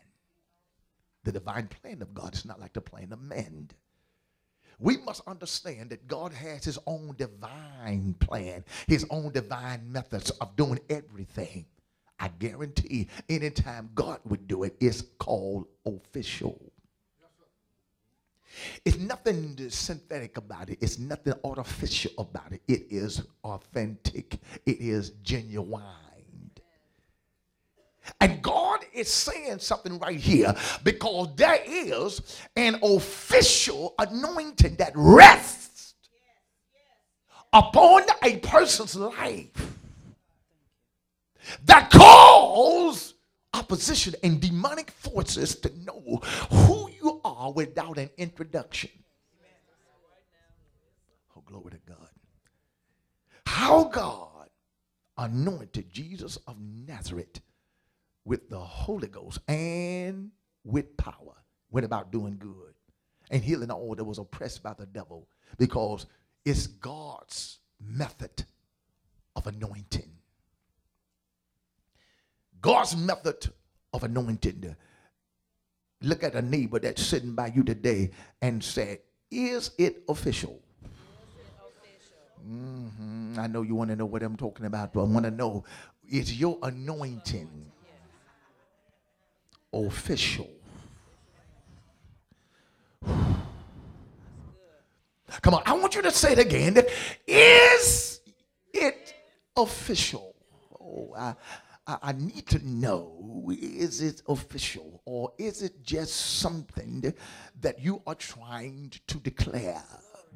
The 1.23 1.31
divine 1.31 1.67
plan 1.67 2.01
of 2.01 2.13
God 2.13 2.33
is 2.33 2.45
not 2.45 2.59
like 2.59 2.73
the 2.73 2.81
plan 2.81 3.13
of 3.13 3.21
man. 3.21 3.69
We 4.79 4.97
must 4.97 5.21
understand 5.27 5.91
that 5.91 6.07
God 6.07 6.33
has 6.33 6.63
his 6.65 6.79
own 6.87 7.15
divine 7.17 8.15
plan, 8.19 8.65
his 8.87 9.05
own 9.11 9.31
divine 9.31 9.91
methods 9.91 10.31
of 10.31 10.55
doing 10.55 10.79
everything. 10.89 11.65
I 12.19 12.29
guarantee 12.29 13.07
anytime 13.29 13.91
God 13.93 14.19
would 14.25 14.47
do 14.47 14.63
it, 14.63 14.75
it's 14.79 15.03
called 15.19 15.67
official. 15.85 16.70
It's 18.85 18.97
nothing 18.97 19.57
synthetic 19.69 20.37
about 20.37 20.69
it. 20.69 20.77
It's 20.81 20.99
nothing 20.99 21.33
artificial 21.43 22.11
about 22.17 22.51
it. 22.51 22.61
It 22.67 22.87
is 22.89 23.23
authentic. 23.43 24.37
It 24.65 24.79
is 24.79 25.11
genuine. 25.23 25.81
And 28.19 28.41
God 28.41 28.79
is 28.93 29.11
saying 29.11 29.59
something 29.59 29.99
right 29.99 30.19
here 30.19 30.53
because 30.83 31.29
there 31.35 31.59
is 31.65 32.39
an 32.55 32.79
official 32.83 33.93
anointing 33.99 34.75
that 34.75 34.91
rests 34.95 35.93
upon 37.53 38.03
a 38.23 38.37
person's 38.37 38.95
life 38.95 39.77
that 41.65 41.89
calls 41.91 43.15
opposition 43.53 44.15
and 44.23 44.39
demonic 44.39 44.91
forces 44.91 45.55
to 45.55 45.71
know 45.83 46.21
who 46.49 46.90
are 47.23 47.51
without 47.51 47.97
an 47.97 48.09
introduction. 48.17 48.89
Oh, 51.35 51.43
glory 51.45 51.71
to 51.71 51.79
God. 51.87 52.09
How 53.45 53.85
God 53.85 54.49
anointed 55.17 55.91
Jesus 55.91 56.37
of 56.47 56.57
Nazareth 56.59 57.41
with 58.25 58.49
the 58.49 58.59
Holy 58.59 59.07
Ghost 59.07 59.39
and 59.47 60.31
with 60.63 60.97
power. 60.97 61.35
Went 61.69 61.85
about 61.85 62.11
doing 62.11 62.37
good 62.37 62.73
and 63.29 63.41
healing 63.41 63.71
all 63.71 63.95
that 63.95 64.03
was 64.03 64.19
oppressed 64.19 64.61
by 64.61 64.73
the 64.73 64.85
devil 64.85 65.27
because 65.57 66.05
it's 66.43 66.67
God's 66.67 67.59
method 67.79 68.45
of 69.35 69.47
anointing. 69.47 70.11
God's 72.61 72.95
method 72.95 73.51
of 73.93 74.03
anointing. 74.03 74.75
Look 76.01 76.23
at 76.23 76.35
a 76.35 76.41
neighbor 76.41 76.79
that's 76.79 77.03
sitting 77.03 77.35
by 77.35 77.47
you 77.55 77.63
today 77.63 78.11
and 78.41 78.63
say, 78.63 79.01
Is 79.29 79.71
it 79.77 80.03
official? 80.09 80.59
Mm-hmm. 82.49 83.39
I 83.39 83.47
know 83.47 83.61
you 83.61 83.75
want 83.75 83.91
to 83.91 83.95
know 83.95 84.05
what 84.05 84.23
I'm 84.23 84.35
talking 84.35 84.65
about, 84.65 84.93
but 84.93 85.01
I 85.01 85.03
want 85.05 85.25
to 85.25 85.31
know 85.31 85.63
is 86.09 86.37
your 86.37 86.57
anointing 86.63 87.71
official? 89.73 90.49
Come 95.41 95.53
on, 95.53 95.63
I 95.65 95.73
want 95.73 95.95
you 95.95 96.01
to 96.01 96.11
say 96.11 96.33
it 96.33 96.39
again. 96.39 96.77
Is 97.25 98.19
it 98.73 99.13
official? 99.55 100.35
Oh, 100.79 101.13
I, 101.17 101.35
I, 101.87 101.97
I 102.01 102.11
need 102.13 102.47
to 102.47 102.67
know 102.67 103.49
is 103.49 104.01
it 104.01 104.21
official 104.27 105.01
or 105.05 105.33
is 105.37 105.61
it 105.61 105.83
just 105.83 106.39
something 106.39 107.13
that 107.59 107.79
you 107.79 108.01
are 108.07 108.15
trying 108.15 108.91
to 109.07 109.17
declare, 109.19 109.83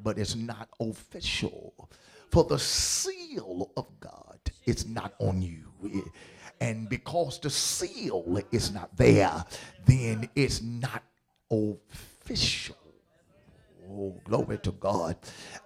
but 0.02 0.18
it's 0.18 0.36
not 0.36 0.68
official? 0.80 1.88
For 2.30 2.44
the 2.44 2.58
seal 2.58 3.70
of 3.76 3.86
God 4.00 4.38
is 4.66 4.86
not 4.86 5.14
on 5.20 5.40
you. 5.40 6.10
And 6.60 6.88
because 6.88 7.38
the 7.38 7.50
seal 7.50 8.40
is 8.50 8.72
not 8.72 8.96
there, 8.96 9.44
then 9.86 10.28
it's 10.34 10.62
not 10.62 11.02
official. 11.50 12.76
Oh, 13.88 14.20
glory 14.24 14.58
to 14.58 14.72
God. 14.72 15.16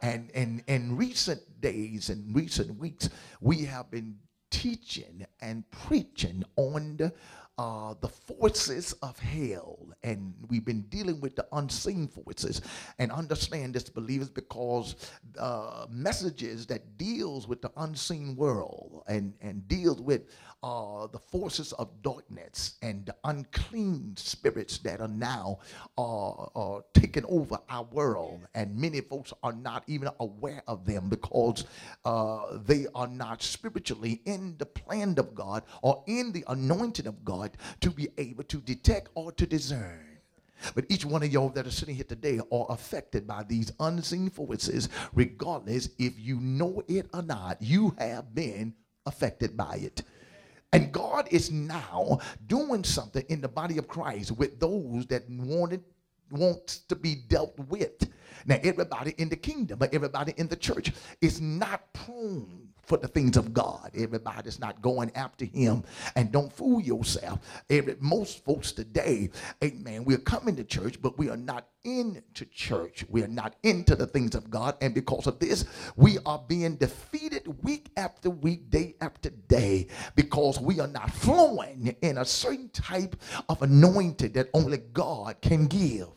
And 0.03 0.31
in, 0.31 0.63
in 0.67 0.97
recent 0.97 1.41
days 1.61 2.11
and 2.11 2.35
recent 2.35 2.79
weeks, 2.79 3.09
we 3.41 3.65
have 3.65 3.91
been 3.91 4.17
teaching 4.51 5.27
and 5.41 5.69
preaching 5.71 6.45
on 6.57 6.97
the, 6.97 7.13
uh, 7.61 7.93
the 8.01 8.09
forces 8.09 8.95
of 9.03 9.19
hell. 9.19 9.79
And 10.03 10.33
we've 10.49 10.65
been 10.65 10.81
dealing 10.89 11.21
with 11.21 11.37
the 11.37 11.47
unseen 11.53 12.09
forces 12.09 12.63
and 12.99 13.13
understand 13.13 13.75
this, 13.75 13.91
believers, 13.91 14.31
because 14.31 14.97
uh, 15.39 15.85
messages 15.91 16.67
that 16.69 16.97
deals 16.97 17.47
with 17.47 17.61
the 17.61 17.71
unseen 17.77 18.35
world 18.35 19.03
and, 19.09 19.35
and 19.43 19.69
deals 19.69 20.01
with 20.01 20.23
uh, 20.63 21.07
the 21.07 21.19
forces 21.19 21.73
of 21.75 21.89
darkness 22.03 22.77
and 22.83 23.07
the 23.07 23.15
unclean 23.25 24.15
spirits 24.17 24.79
that 24.79 25.01
are 25.01 25.09
now 25.09 25.59
uh, 25.99 26.31
uh, 26.31 26.81
taking 26.95 27.25
over 27.27 27.59
our 27.69 27.85
world. 27.85 28.41
And 28.55 28.77
many 28.77 29.01
folks 29.03 29.35
are 29.43 29.53
not 29.53 29.85
even 29.87 30.09
aware 30.21 30.63
of 30.67 30.87
them 30.87 31.11
because 31.11 31.65
uh, 32.07 32.59
they 32.65 32.87
are 32.95 33.07
not 33.07 33.43
spiritually 33.43 34.23
in 34.25 34.57
the 34.59 34.67
plan 34.67 35.15
of 35.19 35.35
God 35.35 35.63
or 35.83 36.03
in 36.07 36.33
the 36.33 36.45
anointing 36.49 37.07
of 37.07 37.25
To 37.81 37.91
be 37.91 38.09
able 38.19 38.45
to 38.45 38.59
detect 38.59 39.09
or 39.15 39.33
to 39.33 39.47
discern. 39.47 40.07
But 40.75 40.85
each 40.89 41.05
one 41.05 41.23
of 41.23 41.33
y'all 41.33 41.49
that 41.51 41.67
are 41.67 41.71
sitting 41.71 41.95
here 41.95 42.05
today 42.05 42.39
are 42.53 42.67
affected 42.69 43.27
by 43.27 43.45
these 43.45 43.73
unseen 43.81 44.29
forces, 44.31 44.89
regardless 45.15 45.89
if 45.99 46.19
you 46.19 46.39
know 46.41 46.83
it 46.87 47.07
or 47.15 47.23
not. 47.23 47.61
You 47.61 47.95
have 47.99 48.35
been 48.35 48.75
affected 49.07 49.57
by 49.57 49.77
it. 49.77 50.03
And 50.73 50.93
God 50.93 51.29
is 51.31 51.51
now 51.51 52.19
doing 52.47 52.85
something 52.85 53.25
in 53.29 53.41
the 53.41 53.49
body 53.49 53.79
of 53.79 53.89
Christ 53.89 54.33
with 54.33 54.61
those 54.61 55.07
that 55.07 55.29
wanted 55.29 55.83
wants 56.31 56.79
to 56.81 56.95
be 56.95 57.17
dealt 57.17 57.59
with. 57.69 58.09
Now, 58.47 58.59
everybody 58.63 59.15
in 59.19 59.29
the 59.29 59.37
kingdom, 59.37 59.79
but 59.79 59.93
everybody 59.93 60.33
in 60.37 60.47
the 60.47 60.57
church 60.57 60.93
is 61.21 61.41
not 61.41 61.93
prone 61.93 62.69
for 62.91 62.99
the 62.99 63.07
things 63.07 63.37
of 63.37 63.55
God. 63.55 63.93
Everybody's 63.97 64.59
not 64.59 64.83
going 64.83 65.13
after 65.15 65.45
him. 65.45 65.85
And 66.17 66.33
don't 66.33 66.53
fool 66.53 66.81
yourself. 66.81 67.39
Every, 67.71 67.95
most 68.01 68.45
folks 68.45 68.73
today, 68.73 69.31
amen, 69.63 70.05
we're 70.05 70.19
coming 70.19 70.57
to 70.57 70.65
church, 70.65 71.01
but 71.01 71.17
we 71.17 71.31
are 71.31 71.37
not 71.37 71.69
into 71.85 72.45
church. 72.47 73.05
We 73.09 73.23
are 73.23 73.29
not 73.29 73.55
into 73.63 73.95
the 73.95 74.09
things 74.09 74.35
of 74.35 74.51
God. 74.51 74.77
And 74.81 74.93
because 74.93 75.29
of 75.29 75.39
this, 75.39 75.67
we 75.95 76.19
are 76.27 76.43
being 76.49 76.75
defeated 76.75 77.63
week 77.63 77.93
after 77.97 78.29
week, 78.29 78.71
day 78.71 78.97
after 79.01 79.31
day, 79.31 79.87
because 80.17 80.59
we 80.59 80.81
are 80.81 80.89
not 80.89 81.13
flowing 81.13 81.95
in 82.03 82.19
a 82.19 82.25
certain 82.25 82.71
type 82.71 83.15
of 83.49 83.63
anointing 83.63 84.33
that 84.33 84.49
only 84.53 84.79
God 84.79 85.41
can 85.41 85.69
give. 85.69 86.09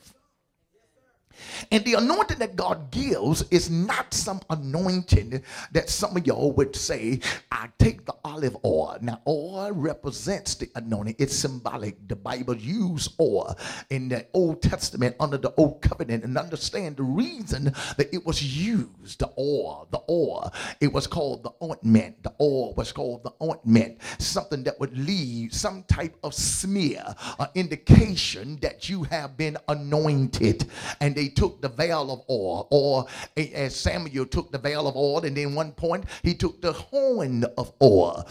And 1.72 1.84
the 1.86 1.96
anointing 1.96 2.40
that 2.40 2.56
God 2.56 2.92
gives 2.92 3.44
is 3.52 3.70
not 3.70 4.14
some 4.14 4.42
anointing 4.50 5.44
that 5.72 5.90
some 5.90 6.18
of 6.18 6.26
y'all 6.26 6.52
would 6.54 6.76
say, 6.76 7.20
I 7.52 7.70
take 7.80 8.06
the 8.06 8.16
olive 8.24 8.58
oil. 8.66 8.98
Now, 9.02 9.22
oil 9.28 9.72
represents 9.72 10.56
the 10.56 10.70
anointing, 10.76 11.16
it's 11.20 11.36
symbolic. 11.36 12.08
The 12.08 12.16
Bible 12.16 12.56
used 12.56 13.14
oil 13.20 13.58
in 13.90 14.10
the 14.10 14.26
Old 14.34 14.62
Testament 14.62 15.16
under 15.20 15.38
the 15.38 15.54
Old 15.56 15.82
Covenant 15.82 16.24
and 16.24 16.38
understand 16.38 16.98
the 16.98 17.04
reason 17.04 17.66
that 17.98 18.14
it 18.14 18.26
was 18.26 18.44
used 18.44 19.20
the 19.20 19.30
oil, 19.38 19.88
the 19.92 20.02
oil. 20.10 20.52
It 20.80 20.92
was 20.92 21.08
called 21.08 21.44
the 21.44 21.52
ointment. 21.64 22.22
The 22.24 22.34
oil 22.40 22.74
was 22.76 22.92
called 22.92 23.24
the 23.24 23.34
ointment, 23.42 24.00
something 24.20 24.64
that 24.64 24.80
would 24.80 24.98
leave 24.98 25.54
some 25.54 25.84
type 25.84 26.16
of 26.24 26.34
smear, 26.34 27.04
an 27.40 27.48
indication 27.56 28.58
that 28.62 28.90
you 28.90 29.04
have 29.04 29.38
been 29.38 29.58
anointed. 29.68 30.66
And 31.02 31.16
they 31.16 31.30
took 31.34 31.62
the 31.62 31.70
veil 31.70 32.12
of 32.12 32.22
oil, 32.30 32.68
or 32.72 33.06
as 33.38 33.76
Samuel 33.76 34.26
took 34.26 34.52
the 34.52 34.58
veil 34.58 34.88
of 34.88 34.96
oil, 34.96 35.26
and 35.26 35.36
then 35.36 35.56
one 35.56 35.72
point 35.72 36.06
he 36.24 36.34
took 36.34 36.62
the 36.62 36.74
horn 36.74 37.44
of 37.58 37.74
oil 37.82 38.28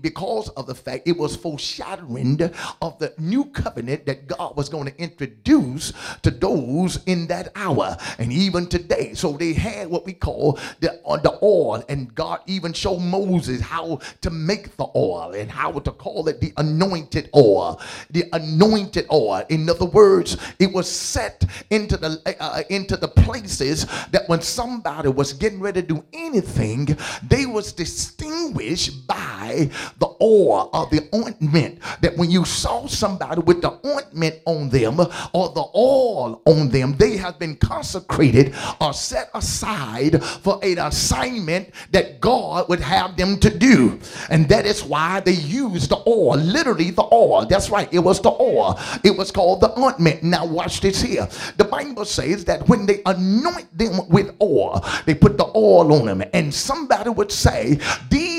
because 0.00 0.48
of 0.50 0.66
the 0.66 0.74
fact 0.74 1.06
it 1.06 1.16
was 1.16 1.36
foreshadowing 1.36 2.40
of 2.82 2.98
the 2.98 3.14
new 3.18 3.44
covenant 3.46 4.06
that 4.06 4.26
God 4.26 4.56
was 4.56 4.68
going 4.68 4.86
to 4.86 4.98
introduce 5.00 5.92
to 6.22 6.30
those 6.30 7.02
in 7.04 7.26
that 7.28 7.50
hour 7.54 7.96
and 8.18 8.32
even 8.32 8.66
today. 8.66 9.14
So 9.14 9.32
they 9.32 9.52
had 9.52 9.88
what 9.88 10.04
we 10.04 10.12
call 10.12 10.58
the, 10.80 11.00
uh, 11.04 11.16
the 11.18 11.38
oil, 11.42 11.84
and 11.88 12.14
God 12.14 12.40
even 12.46 12.72
showed 12.72 13.00
Moses 13.00 13.60
how 13.60 14.00
to 14.20 14.30
make 14.30 14.76
the 14.76 14.86
oil 14.94 15.34
and 15.34 15.50
how 15.50 15.72
to 15.72 15.90
call 15.90 16.28
it 16.28 16.40
the 16.40 16.52
anointed 16.56 17.30
oil. 17.34 17.80
The 18.10 18.24
anointed 18.32 19.06
oil. 19.12 19.44
In 19.48 19.68
other 19.68 19.86
words, 19.86 20.36
it 20.58 20.72
was 20.72 20.90
set 20.90 21.44
into 21.70 21.96
the 21.96 22.20
uh, 22.36 22.58
uh 22.58 22.62
into 22.70 22.96
the 22.96 23.08
places 23.08 23.86
that 24.10 24.28
when 24.28 24.40
somebody 24.40 25.08
was 25.08 25.32
getting 25.32 25.60
ready 25.60 25.82
to 25.82 25.86
do 25.86 26.04
anything, 26.12 26.96
they 27.22 27.46
was 27.46 27.72
distinguished 27.72 29.06
by 29.06 29.70
the 29.98 30.08
oil 30.20 30.70
or 30.72 30.86
the 30.90 31.08
ointment. 31.14 31.80
That 32.00 32.16
when 32.16 32.30
you 32.30 32.44
saw 32.44 32.86
somebody 32.86 33.40
with 33.42 33.62
the 33.62 33.78
ointment 33.86 34.36
on 34.44 34.68
them 34.68 35.00
or 35.00 35.48
the 35.50 35.64
oil 35.74 36.42
on 36.44 36.68
them, 36.68 36.96
they 36.96 37.16
have 37.16 37.38
been 37.38 37.56
consecrated 37.56 38.54
or 38.80 38.92
set 38.92 39.30
aside 39.34 40.22
for 40.22 40.58
an 40.62 40.78
assignment 40.78 41.70
that 41.90 42.20
God 42.20 42.68
would 42.68 42.80
have 42.80 43.16
them 43.16 43.38
to 43.40 43.56
do. 43.56 43.98
And 44.30 44.48
that 44.48 44.66
is 44.66 44.84
why 44.84 45.20
they 45.20 45.32
used 45.32 45.90
the 45.90 46.02
oil, 46.06 46.36
literally 46.36 46.90
the 46.90 47.06
oil. 47.12 47.46
That's 47.46 47.70
right, 47.70 47.88
it 47.92 48.00
was 48.00 48.20
the 48.20 48.30
oil. 48.30 48.78
It 49.04 49.16
was 49.16 49.30
called 49.30 49.60
the 49.60 49.78
ointment. 49.78 50.22
Now, 50.22 50.46
watch 50.46 50.80
this 50.80 51.00
here. 51.00 51.28
The 51.56 51.64
Bible 51.64 52.04
that 52.18 52.68
when 52.68 52.86
they 52.86 53.00
anoint 53.06 53.76
them 53.76 54.08
with 54.08 54.34
oil, 54.42 54.84
they 55.06 55.14
put 55.14 55.36
the 55.38 55.46
oil 55.54 55.92
on 55.92 56.06
them, 56.06 56.22
and 56.32 56.52
somebody 56.52 57.10
would 57.10 57.32
say, 57.32 57.78
These, 58.10 58.37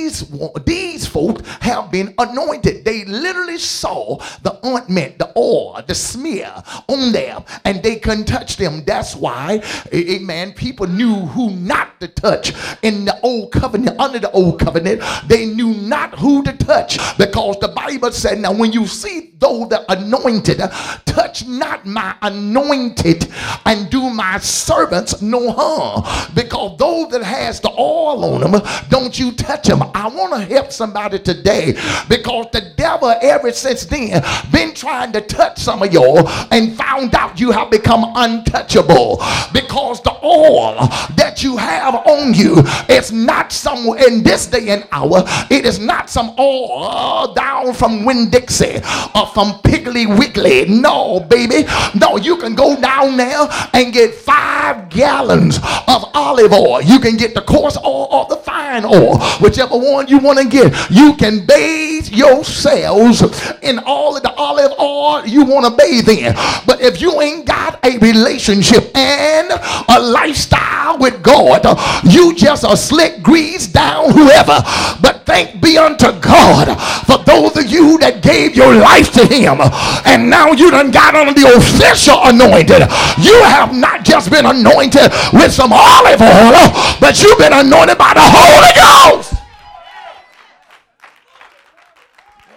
these 0.66 1.06
folks 1.06 1.48
have 1.62 1.92
been 1.92 2.14
anointed. 2.18 2.86
They 2.86 3.06
literally 3.06 3.58
saw 3.58 4.18
the 4.42 4.60
ointment, 4.66 5.18
the 5.20 5.32
oil, 5.38 5.82
the 5.86 5.96
smear 5.96 6.52
on 6.88 7.12
them, 7.12 7.44
and 7.66 7.82
they 7.84 7.98
couldn't 7.98 8.26
touch 8.26 8.58
them. 8.58 8.84
That's 8.86 9.16
why, 9.16 9.62
amen, 9.94 10.54
people 10.54 10.88
knew 10.88 11.16
who 11.28 11.52
not 11.52 12.00
to 12.00 12.08
touch 12.08 12.54
in 12.82 13.06
the 13.06 13.20
old 13.22 13.52
covenant, 13.52 14.00
under 14.00 14.20
the 14.20 14.32
old 14.32 14.60
covenant. 14.60 15.02
They 15.28 15.46
knew 15.46 15.74
not 15.74 16.18
who 16.18 16.44
to 16.44 16.54
touch 16.54 16.98
because 17.18 17.60
the 17.60 17.70
Bible 17.70 18.12
said, 18.12 18.40
Now, 18.40 18.54
when 18.54 18.72
you 18.72 18.88
see 18.88 19.34
those 19.38 19.70
that 19.70 19.86
anointed, 19.90 20.60
touch 21.06 21.48
not 21.48 21.86
my 21.86 22.16
anointed 22.22 23.32
and 23.66 23.90
do 23.90 24.10
my 24.10 24.38
servants 24.40 25.22
no 25.22 25.52
harm 25.52 26.04
because 26.34 26.78
those 26.78 27.10
that 27.12 27.24
has 27.24 27.60
the 27.60 27.70
oil 27.72 28.24
on 28.26 28.52
them, 28.52 28.62
don't 28.90 29.18
you 29.18 29.32
touch 29.32 29.68
them. 29.68 29.82
I 30.00 30.08
want 30.08 30.34
to 30.34 30.40
help 30.40 30.72
somebody 30.72 31.20
today 31.20 31.74
because 32.08 32.48
the 32.54 32.74
devil 32.78 33.14
ever 33.22 33.52
since 33.52 33.86
then 33.86 34.24
been 34.52 34.74
trying 34.74 35.12
to 35.12 35.22
touch 35.22 35.60
some 35.60 35.84
of 35.84 35.92
y'all 35.92 36.28
and 36.52 36.76
found 36.78 37.14
out 37.16 37.40
you 37.40 37.52
have 37.52 37.70
become 37.70 38.06
untouchable 38.16 39.18
because 39.52 40.02
the 40.02 40.19
oil 40.24 40.76
that 41.16 41.44
you 41.44 41.58
have 41.58 41.96
on 41.96 42.34
you. 42.34 42.56
It's 42.88 43.12
not 43.12 43.52
some 43.52 43.88
in 43.98 44.24
this 44.24 44.48
day 44.48 44.70
and 44.70 44.88
hour 44.92 45.24
it 45.50 45.66
is 45.66 45.80
not 45.80 46.10
some 46.10 46.36
oil 46.40 47.34
down 47.34 47.74
from 47.74 48.06
Winn-Dixie 48.06 48.78
or 49.16 49.28
from 49.28 49.54
Piggly 49.64 50.18
Wiggly. 50.18 50.66
No 50.66 51.20
baby. 51.20 51.68
No 51.96 52.18
you 52.18 52.38
can 52.38 52.56
go 52.56 52.80
down 52.80 53.18
there 53.18 53.48
and 53.74 53.94
get 53.94 54.14
five 54.14 54.90
gallons 54.90 55.58
of 55.88 56.06
olive 56.14 56.54
oil. 56.54 56.82
You 56.82 57.00
can 57.00 57.18
get 57.18 57.34
the 57.34 57.42
coarse 57.42 57.78
oil 57.78 58.08
or 58.12 58.26
the 58.28 58.38
fine 58.38 58.86
oil 58.86 59.20
whichever 59.40 59.78
one 59.78 60.08
you 60.08 60.20
want 60.20 60.40
to 60.40 60.48
get. 60.48 60.74
You 60.90 61.16
can 61.16 61.46
bathe 61.46 62.10
yourselves 62.10 63.22
in 63.62 63.80
all 63.80 64.16
of 64.16 64.24
the 64.24 64.34
olive 64.34 64.74
oil 64.80 65.26
you 65.26 65.46
want 65.46 65.66
to 65.66 65.72
bathe 65.76 66.10
in. 66.10 66.34
But 66.66 66.82
if 66.82 67.02
you 67.02 67.20
ain't 67.22 67.46
got 67.46 67.84
a 67.84 67.98
relationship 67.98 68.96
and 68.96 69.52
a 69.52 70.00
lifestyle 70.12 70.98
with 70.98 71.22
God, 71.24 71.64
you 72.04 72.36
just 72.36 72.64
a 72.64 72.76
slick 72.76 73.22
grease 73.22 73.68
down 73.68 74.12
whoever. 74.12 74.62
But 75.02 75.26
thank 75.26 75.62
be 75.62 75.78
unto 75.78 76.12
God 76.20 76.76
for 77.06 77.24
those 77.24 77.58
of 77.58 77.70
you 77.70 77.98
that 78.00 78.22
gave 78.22 78.56
your 78.56 78.74
life 78.76 79.12
to 79.14 79.26
him 79.26 79.60
and 80.06 80.30
now 80.30 80.52
you 80.52 80.72
done 80.72 80.92
got 80.92 81.16
on 81.16 81.34
the 81.34 81.54
official 81.56 82.20
anointed. 82.24 82.82
You 83.20 83.38
have 83.44 83.74
not 83.76 84.04
just 84.04 84.32
been 84.32 84.46
anointed 84.46 85.12
with 85.34 85.52
some 85.52 85.72
olive 85.74 86.22
oil, 86.22 86.98
but 87.00 87.22
you've 87.22 87.38
been 87.38 87.54
anointed 87.54 87.98
by 87.98 88.14
the 88.14 88.24
Holy 88.24 88.74
Ghost. 88.76 89.34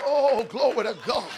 Oh, 0.05 0.45
glory 0.49 0.85
to 0.85 0.97
God. 1.07 1.29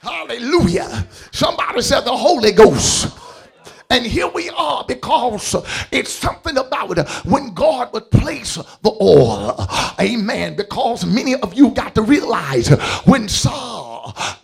Hallelujah. 0.00 1.06
Somebody 1.32 1.82
said 1.82 2.00
the 2.02 2.16
Holy 2.16 2.52
Ghost. 2.52 3.17
And 3.90 4.04
here 4.04 4.28
we 4.28 4.50
are 4.50 4.84
because 4.86 5.56
it's 5.90 6.12
something 6.12 6.58
about 6.58 6.98
when 7.24 7.54
God 7.54 7.90
would 7.94 8.10
place 8.10 8.56
the 8.56 8.96
oil. 9.00 9.66
Amen. 9.98 10.56
Because 10.56 11.06
many 11.06 11.34
of 11.36 11.54
you 11.54 11.70
got 11.70 11.94
to 11.94 12.02
realize 12.02 12.68
when 13.06 13.30
Saul, 13.30 13.87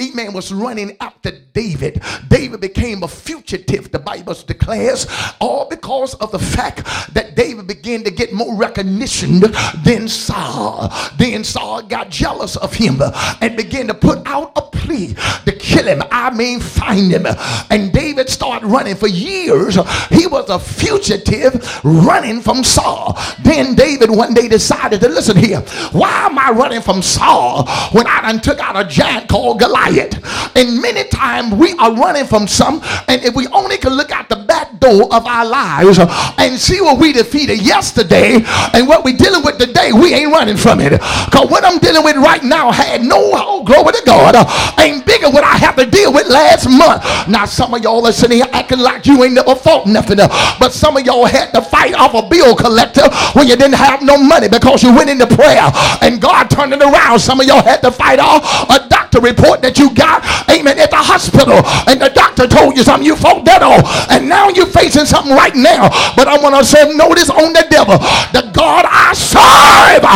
amen, 0.01 0.33
was 0.33 0.53
running 0.53 0.97
after 1.01 1.31
David, 1.53 2.03
David 2.29 2.61
became 2.61 3.03
a 3.03 3.09
fugitive, 3.09 3.91
the 3.91 3.99
Bible 3.99 4.35
declares, 4.35 5.07
all 5.41 5.69
because 5.69 6.15
of 6.15 6.31
the 6.33 6.39
fact 6.39 6.85
that 7.15 7.35
David 7.37 7.67
began 7.67 8.05
to 8.05 8.11
get 8.11 8.33
more 8.33 8.57
recognition 8.57 9.41
than 9.85 10.09
Saul. 10.09 10.93
Then 11.17 11.45
Saul 11.45 11.83
got 11.83 12.11
jealous 12.11 12.57
of 12.57 12.75
him 12.75 13.01
and 13.41 13.57
began 13.57 13.87
to 13.89 13.95
put 13.95 14.27
out 14.27 14.53
a 14.57 14.63
plea 14.63 15.15
to 15.45 15.53
kill 15.53 15.87
him. 15.87 16.03
I 16.11 16.31
mean, 16.35 16.61
find 16.61 17.11
him. 17.13 17.27
And 17.71 17.93
David 17.93 18.29
started 18.29 18.67
running 18.67 18.97
for 18.97 19.09
years 19.09 19.77
he 20.11 20.27
was 20.27 20.49
a 20.51 20.59
fugitive 20.59 21.85
running 21.85 22.41
from 22.41 22.65
Saul. 22.65 23.19
Then 23.43 23.75
David 23.75 24.11
one 24.11 24.35
day 24.35 24.49
decided 24.49 25.01
to 25.01 25.09
listen 25.09 25.37
here. 25.37 25.61
Why 25.93 26.27
am 26.27 26.39
I 26.39 26.51
running 26.51 26.83
from 26.83 27.03
Saul 27.03 27.67
when 27.93 28.07
I 28.07 28.23
done 28.23 28.41
took 28.41 28.59
out 28.61 28.77
a 28.77 28.89
giant 28.89 29.29
called 29.29 29.54
Goliath? 29.59 30.15
And 30.57 30.81
many 30.81 31.05
times 31.09 31.55
we 31.55 31.73
are 31.75 31.95
running 31.95 32.27
from 32.27 32.47
some, 32.47 32.81
and 33.09 33.23
if 33.25 33.35
we 33.35 33.47
only 33.49 33.79
could 33.79 33.93
look 33.93 34.11
out 34.11 34.29
the 34.29 34.37
back 34.37 34.79
door 34.81 35.13
of 35.13 35.27
our 35.27 35.45
lives 35.45 35.99
and 35.99 36.59
see 36.59 36.81
what 36.81 36.99
we 36.99 37.13
defeated 37.13 37.61
yesterday 37.63 38.37
and 38.75 38.87
what 38.89 39.05
we're 39.05 39.17
dealing 39.17 39.43
with 39.45 39.59
today, 39.59 39.93
we 39.93 40.15
ain't 40.15 40.33
running 40.33 40.57
from 40.57 40.81
it. 40.81 40.91
Because 40.91 41.49
what 41.51 41.65
I'm 41.65 41.79
dealing 41.79 42.05
with 42.05 42.17
right 42.17 42.43
now 42.43 42.71
had 42.71 43.03
no 43.03 43.17
oh, 43.35 43.65
glory 43.65 43.93
to 43.93 44.03
God, 44.05 44.35
ain't 44.81 45.05
bigger 45.07 45.31
what 45.31 45.45
I 45.45 45.57
have 45.57 45.77
to 45.77 45.87
deal 45.87 46.13
with 46.13 46.29
last 46.29 46.69
month. 46.69 47.03
Now, 47.29 47.45
some 47.47 47.75
of 47.75 47.83
y'all 47.83 48.07
are 48.07 48.13
sitting 48.13 48.39
here 48.39 48.49
acting 48.53 48.79
like 48.79 49.07
you 49.07 49.23
ain't 49.25 49.35
never 49.35 49.55
fought 49.55 49.87
nothing. 49.87 50.17
But 50.17 50.73
some 50.73 50.97
of 50.97 51.05
y'all 51.05 51.27
had 51.27 51.53
to 51.53 51.63
fight 51.63 51.95
off 51.95 52.15
a 52.15 52.29
bill 52.29 52.55
collector 52.55 53.09
when 53.35 53.49
you 53.49 53.57
didn't 53.57 53.75
have 53.75 54.03
no 54.03 54.17
money 54.19 54.49
because 54.49 54.83
you 54.83 54.95
went 54.95 55.11
into 55.11 55.27
prayer 55.27 55.71
and 56.03 56.21
God 56.21 56.51
turned 56.51 56.73
it 56.73 56.83
around. 56.83 57.19
Some 57.19 57.41
of 57.41 57.47
y'all 57.47 57.63
had 57.63 57.81
to 57.83 57.91
fight 57.91 58.19
off 58.19 58.45
a 58.71 58.89
doctor 58.89 59.21
report 59.35 59.63
that 59.63 59.79
you 59.79 59.93
got, 59.95 60.23
amen, 60.49 60.79
at 60.79 60.91
the 60.91 61.03
hospital. 61.03 61.59
And 61.91 62.01
the 62.01 62.11
doctor 62.15 62.47
told 62.47 62.77
you 62.77 62.85
something, 62.85 63.05
you 63.05 63.17
fought 63.17 63.45
that 63.45 63.63
off. 63.63 63.83
And 64.11 64.29
now 64.29 64.49
you're 64.49 64.71
facing 64.71 65.05
something 65.05 65.35
right 65.35 65.55
now. 65.55 65.91
But 66.15 66.29
I 66.29 66.39
want 66.39 66.55
to 66.55 66.65
say 66.65 66.87
notice 66.95 67.31
on 67.31 67.53
the 67.53 67.67
devil. 67.69 67.99
The 68.31 68.51
God 68.55 68.87
I 68.87 69.13
serve 69.13 70.07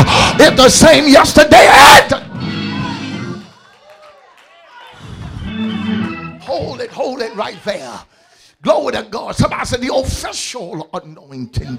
is 0.40 0.54
the 0.57 0.70
same 0.70 1.09
yesterday 1.11 1.66
and 1.66 2.28
hold 6.42 6.81
it, 6.81 6.90
hold 6.90 7.20
it 7.20 7.35
right 7.35 7.59
there. 7.64 8.00
Glory 8.61 8.92
to 8.92 9.05
God. 9.05 9.37
Somebody 9.37 9.64
said 9.66 9.81
the 9.81 9.94
official 9.94 10.90
anointing. 10.92 11.79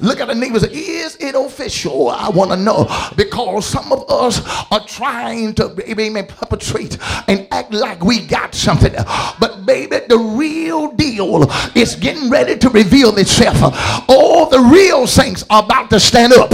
Look 0.00 0.18
at 0.18 0.26
the 0.26 0.34
neighbors. 0.34 0.64
Is 0.64 1.16
it 1.20 1.36
official? 1.36 2.08
I 2.08 2.28
want 2.30 2.50
to 2.50 2.56
know 2.56 2.88
because 3.16 3.64
some 3.64 3.92
of 3.92 4.10
us 4.10 4.40
are 4.72 4.84
trying 4.88 5.54
to 5.54 5.72
amen, 5.88 6.26
perpetrate 6.26 6.98
and 7.28 7.46
act 7.52 7.72
like 7.72 8.02
we 8.02 8.26
got 8.26 8.56
something. 8.56 8.92
But 9.38 9.66
baby, 9.66 9.98
the 10.08 10.18
real 10.18 10.90
deal 10.96 11.48
is 11.76 11.94
getting 11.94 12.28
ready 12.28 12.58
to 12.58 12.70
reveal 12.70 13.16
itself. 13.18 13.56
All 14.36 14.50
the 14.50 14.60
real 14.60 15.06
saints 15.06 15.46
are 15.48 15.64
about 15.64 15.88
to 15.88 15.98
stand 15.98 16.34
up. 16.34 16.52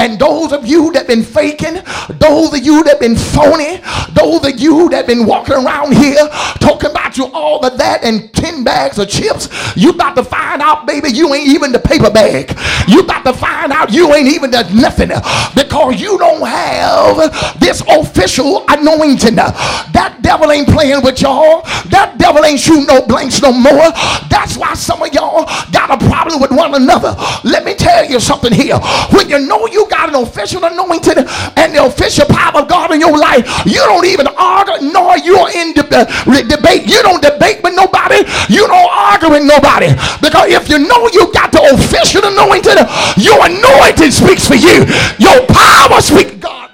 And 0.00 0.18
those 0.18 0.52
of 0.52 0.66
you 0.66 0.92
that 0.94 1.06
been 1.06 1.22
faking, 1.22 1.74
those 2.18 2.52
of 2.52 2.58
you 2.58 2.82
that 2.82 2.98
been 2.98 3.14
phony, 3.14 3.80
those 4.12 4.44
of 4.44 4.58
you 4.58 4.88
that 4.90 5.06
been 5.06 5.24
walking 5.26 5.54
around 5.54 5.94
here 5.94 6.26
talking 6.58 6.90
about 6.90 7.16
you 7.16 7.26
all 7.26 7.64
of 7.64 7.78
that 7.78 8.02
and 8.02 8.32
10 8.34 8.64
bags 8.64 8.98
of 8.98 9.08
chips, 9.08 9.48
you 9.76 9.90
about 9.90 10.16
to 10.16 10.24
find 10.24 10.60
out, 10.60 10.88
baby, 10.88 11.10
you 11.10 11.32
ain't 11.32 11.46
even 11.46 11.70
the 11.70 11.78
paper 11.78 12.10
bag. 12.10 12.50
You 12.88 13.02
about 13.02 13.22
to 13.24 13.32
find 13.32 13.70
out 13.70 13.92
you 13.92 14.12
ain't 14.12 14.26
even 14.26 14.50
the 14.50 14.68
nothing 14.74 15.10
because 15.54 16.00
you 16.00 16.18
don't 16.18 16.44
have 16.44 17.60
this 17.60 17.80
official 17.88 18.64
anointing. 18.68 19.36
That 19.36 20.18
devil 20.20 20.50
ain't 20.50 20.68
playing 20.68 21.04
with 21.04 21.22
y'all. 21.22 21.62
That 21.90 22.16
devil 22.18 22.44
ain't 22.44 22.58
shooting 22.58 22.86
no 22.86 23.06
blanks 23.06 23.40
no 23.40 23.52
more. 23.52 23.92
That's 24.28 24.56
why 24.56 24.74
some 24.74 25.00
of 25.02 25.12
y'all 25.14 25.44
got 25.70 25.90
a 25.90 26.06
problem 26.08 26.40
with 26.40 26.50
one 26.50 26.74
another. 26.74 27.14
Let 27.44 27.64
me 27.64 27.74
tell 27.74 28.04
you 28.06 28.20
something 28.20 28.52
here. 28.52 28.78
When 29.12 29.28
you 29.28 29.38
know 29.40 29.66
you 29.66 29.88
got 29.88 30.08
an 30.08 30.16
official 30.16 30.64
anointing 30.64 31.18
and 31.18 31.74
the 31.74 31.84
official 31.84 32.26
power 32.26 32.62
of 32.62 32.68
God 32.68 32.92
in 32.92 33.00
your 33.00 33.16
life, 33.16 33.46
you 33.66 33.80
don't 33.80 34.06
even 34.06 34.26
argue 34.36 34.90
nor 34.92 35.18
you're 35.18 35.50
in 35.50 35.72
deb- 35.72 36.08
debate. 36.48 36.86
You 36.86 37.02
don't 37.02 37.22
debate 37.22 37.62
with 37.62 37.74
nobody. 37.74 38.24
You 38.48 38.66
don't 38.66 38.90
argue 38.90 39.30
with 39.30 39.44
nobody. 39.44 39.88
Because 40.20 40.50
if 40.50 40.68
you 40.68 40.78
know 40.78 41.08
you 41.12 41.32
got 41.32 41.52
the 41.52 41.62
official 41.74 42.22
anointing, 42.24 42.78
your 43.22 43.38
anointing 43.46 44.10
speaks 44.10 44.46
for 44.46 44.54
you. 44.56 44.84
Your 45.18 45.46
power 45.46 46.00
speaks. 46.00 46.36
God. 46.36 46.70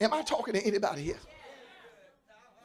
Am 0.00 0.12
I 0.12 0.22
talking 0.22 0.54
to 0.54 0.66
anybody 0.66 1.02
here? 1.02 1.18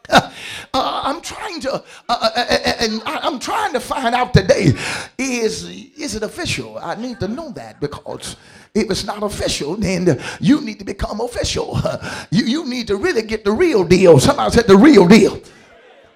Uh, 0.73 1.01
I'm 1.03 1.19
trying 1.19 1.59
to, 1.59 1.73
uh, 1.73 1.79
uh, 2.07 2.29
uh, 2.33 2.39
uh 2.39 2.73
and 2.79 3.01
I'm 3.05 3.39
trying 3.39 3.73
to 3.73 3.79
find 3.81 4.15
out 4.15 4.33
today: 4.33 4.71
is 5.17 5.65
is 5.65 6.15
it 6.15 6.23
official? 6.23 6.77
I 6.77 6.95
need 6.95 7.19
to 7.19 7.27
know 7.27 7.51
that 7.51 7.81
because 7.81 8.37
if 8.73 8.89
it's 8.89 9.03
not 9.03 9.21
official, 9.21 9.75
then 9.75 10.23
you 10.39 10.61
need 10.61 10.79
to 10.79 10.85
become 10.85 11.19
official. 11.19 11.77
you 12.31 12.45
you 12.45 12.69
need 12.69 12.87
to 12.87 12.95
really 12.95 13.21
get 13.21 13.43
the 13.43 13.51
real 13.51 13.83
deal. 13.83 14.17
Somebody 14.17 14.51
said 14.51 14.67
the 14.67 14.77
real 14.77 15.05
deal. 15.09 15.41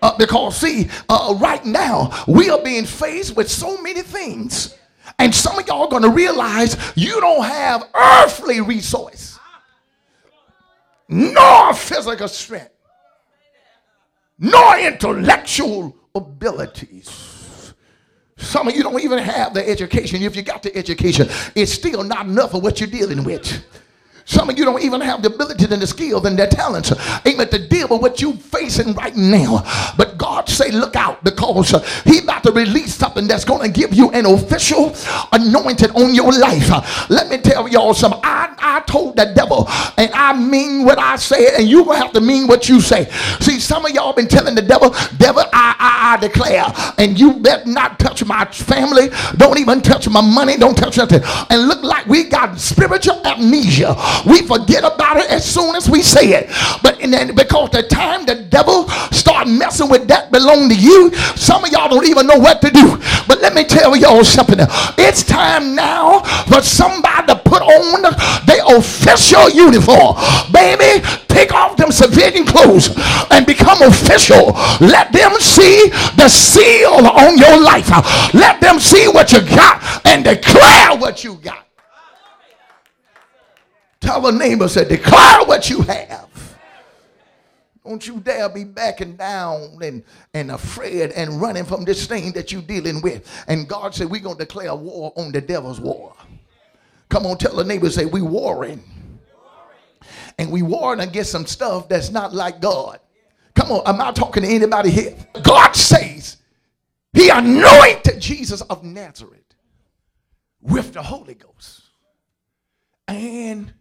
Uh, 0.02 0.18
because 0.18 0.56
see, 0.56 0.90
right 1.10 1.66
now 1.66 2.24
we 2.26 2.50
are 2.50 2.64
being 2.64 2.86
faced 2.86 3.36
with 3.36 3.52
so 3.52 3.82
many 3.82 4.04
things, 4.04 4.78
and 5.20 5.36
some 5.36 5.60
of 5.60 5.68
y'all 5.68 5.84
are 5.84 5.90
going 5.90 6.04
to 6.04 6.10
realize 6.10 6.78
you 6.96 7.20
don't 7.20 7.44
have 7.44 7.90
earthly 7.94 8.62
resource 8.62 9.36
nor 11.08 11.74
physical 11.74 12.28
strength, 12.28 12.75
nor 14.38 14.78
intellectual 14.78 15.96
abilities. 16.14 17.74
Some 18.38 18.68
of 18.68 18.76
you 18.76 18.84
don't 18.84 19.02
even 19.02 19.20
have 19.20 19.54
the 19.54 19.68
education. 19.68 20.22
If 20.22 20.36
you 20.36 20.42
got 20.42 20.62
the 20.62 20.76
education, 20.76 21.28
it's 21.56 21.72
still 21.72 22.04
not 22.04 22.26
enough 22.26 22.54
of 22.54 22.64
what 22.64 22.80
you're 22.80 22.90
dealing 22.90 23.24
with. 23.24 23.66
Some 24.28 24.50
of 24.50 24.58
you 24.58 24.66
don't 24.66 24.82
even 24.82 25.02
have 25.02 25.22
the 25.22 25.34
ability 25.34 25.66
and 25.72 25.80
the 25.80 25.86
skills 25.86 26.26
and 26.26 26.38
the 26.38 26.48
talents, 26.48 26.92
amen, 27.28 27.48
to 27.50 27.68
deal 27.68 27.88
with 27.90 28.02
what 28.02 28.22
you're 28.22 28.34
facing 28.34 28.94
right 28.94 29.16
now. 29.16 29.64
But 29.98 30.18
God 30.18 30.50
say, 30.50 30.72
look 30.72 30.96
out 30.96 31.24
because 31.24 31.76
uh, 31.76 31.80
he 32.06 32.20
about 32.20 32.42
to 32.44 32.52
release 32.52 32.96
something 32.96 33.28
that's 33.28 33.46
going 33.46 33.62
to 33.62 33.80
give 33.80 33.94
you 33.94 34.10
an 34.12 34.26
official 34.26 34.96
anointing 35.32 35.92
on 35.92 36.16
your 36.16 36.32
life. 36.32 36.70
Let 37.10 37.30
me 37.30 37.38
tell 37.38 37.68
y'all 37.68 37.94
something. 37.94 38.20
I, 38.24 38.56
I 38.58 38.80
told 38.88 39.16
the 39.16 39.32
devil, 39.36 39.68
and 39.98 40.12
I 40.14 40.36
mean 40.36 40.86
what 40.86 40.98
I 40.98 41.18
said 41.18 41.60
and 41.60 41.70
you're 41.70 41.86
going 41.86 42.00
to 42.00 42.04
have 42.04 42.14
to 42.14 42.22
mean 42.22 42.48
what 42.48 42.68
you 42.68 42.82
say. 42.82 43.06
See, 43.40 43.60
some 43.60 43.86
of 43.86 43.92
y'all 43.92 44.14
been 44.14 44.28
telling 44.28 44.56
the 44.56 44.62
devil, 44.62 44.90
devil, 45.18 45.44
I, 45.54 45.76
I, 45.78 46.14
I 46.14 46.18
declare, 46.18 46.66
and 46.98 47.20
you 47.20 47.34
better 47.34 47.70
not 47.70 48.00
touch 48.00 48.26
my 48.26 48.46
family. 48.46 49.10
Don't 49.38 49.60
even 49.60 49.82
touch 49.82 50.10
my 50.10 50.22
money. 50.22 50.58
Don't 50.58 50.76
touch 50.76 50.98
nothing. 50.98 51.22
And 51.52 51.68
look 51.68 51.84
like 51.84 52.08
we 52.08 52.24
got 52.24 52.60
spiritual 52.60 53.22
amnesia 53.26 53.96
we 54.26 54.42
forget 54.42 54.84
about 54.84 55.18
it 55.18 55.30
as 55.30 55.46
soon 55.46 55.76
as 55.76 55.90
we 55.90 56.02
say 56.02 56.34
it. 56.34 56.50
But 56.82 57.00
because 57.36 57.70
the 57.72 57.84
time 57.84 58.26
the 58.26 58.36
devil 58.36 58.88
start 59.12 59.48
messing 59.48 59.90
with 59.90 60.08
that 60.08 60.32
belong 60.32 60.70
to 60.70 60.76
you, 60.76 61.14
some 61.36 61.64
of 61.64 61.72
y'all 61.72 61.90
don't 61.90 62.08
even 62.08 62.28
know 62.28 62.38
what 62.38 62.62
to 62.62 62.70
do. 62.70 62.98
But 63.28 63.42
let 63.42 63.54
me 63.54 63.64
tell 63.64 63.96
y'all 63.96 64.24
something. 64.24 64.58
It's 64.98 65.24
time 65.24 65.76
now 65.76 66.22
for 66.46 66.62
somebody 66.62 67.28
to 67.28 67.36
put 67.36 67.62
on 67.62 68.02
their 68.46 68.64
official 68.78 69.50
uniform. 69.50 70.16
Baby, 70.52 71.06
take 71.28 71.54
off 71.54 71.78
them 71.78 71.92
civilian 71.92 72.46
clothes 72.46 72.90
and 73.32 73.46
become 73.46 73.82
official. 73.82 74.54
Let 74.82 75.12
them 75.12 75.34
see 75.40 75.90
the 76.16 76.28
seal 76.30 77.06
on 77.06 77.38
your 77.38 77.60
life. 77.62 77.90
Let 78.34 78.62
them 78.62 78.80
see 78.80 79.08
what 79.08 79.32
you 79.32 79.42
got 79.42 79.82
and 80.06 80.24
declare 80.24 80.96
what 80.98 81.24
you 81.24 81.36
got. 81.36 81.65
Tell 84.06 84.28
a 84.28 84.32
neighbor, 84.32 84.68
say, 84.68 84.88
declare 84.88 85.46
what 85.46 85.68
you 85.68 85.82
have. 85.82 86.30
Don't 87.84 88.06
you 88.06 88.20
dare 88.20 88.48
be 88.50 88.64
backing 88.64 89.16
down 89.16 89.80
and, 89.82 90.04
and 90.36 90.52
afraid 90.52 91.10
and 91.10 91.42
running 91.42 91.66
from 91.66 91.86
this 91.86 92.06
thing 92.06 92.32
that 92.34 92.52
you're 92.52 92.62
dealing 92.62 93.02
with. 93.02 93.28
And 93.48 93.68
God 93.68 93.96
said, 93.96 94.12
we're 94.12 94.22
going 94.22 94.38
to 94.38 94.46
declare 94.46 94.76
war 94.76 95.12
on 95.16 95.32
the 95.32 95.42
devil's 95.42 95.80
war. 95.80 96.14
Come 97.10 97.26
on, 97.26 97.40
tell 97.40 97.60
a 97.60 97.64
neighbor, 97.64 97.90
say, 97.90 98.06
we 98.06 98.22
warring. 98.22 98.84
And 100.38 100.52
we 100.52 100.62
warring 100.62 101.00
against 101.00 101.32
some 101.32 101.48
stuff 101.48 101.90
that's 101.90 102.12
not 102.12 102.32
like 102.32 102.62
God. 102.62 103.00
Come 103.56 103.72
on, 103.72 103.82
I'm 103.88 103.98
not 103.98 104.16
talking 104.16 104.44
to 104.44 104.50
anybody 104.50 104.92
here. 104.92 105.18
God 105.42 105.72
says 105.72 106.38
he 107.12 107.30
anointed 107.30 108.20
Jesus 108.20 108.62
of 108.62 108.84
Nazareth 108.84 109.56
with 110.62 110.94
the 110.94 111.02
Holy 111.02 111.34
Ghost 111.34 111.82
and 113.08 113.74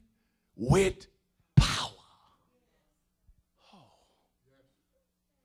with 0.57 1.07
power. 1.57 1.91
Oh. 3.73 3.79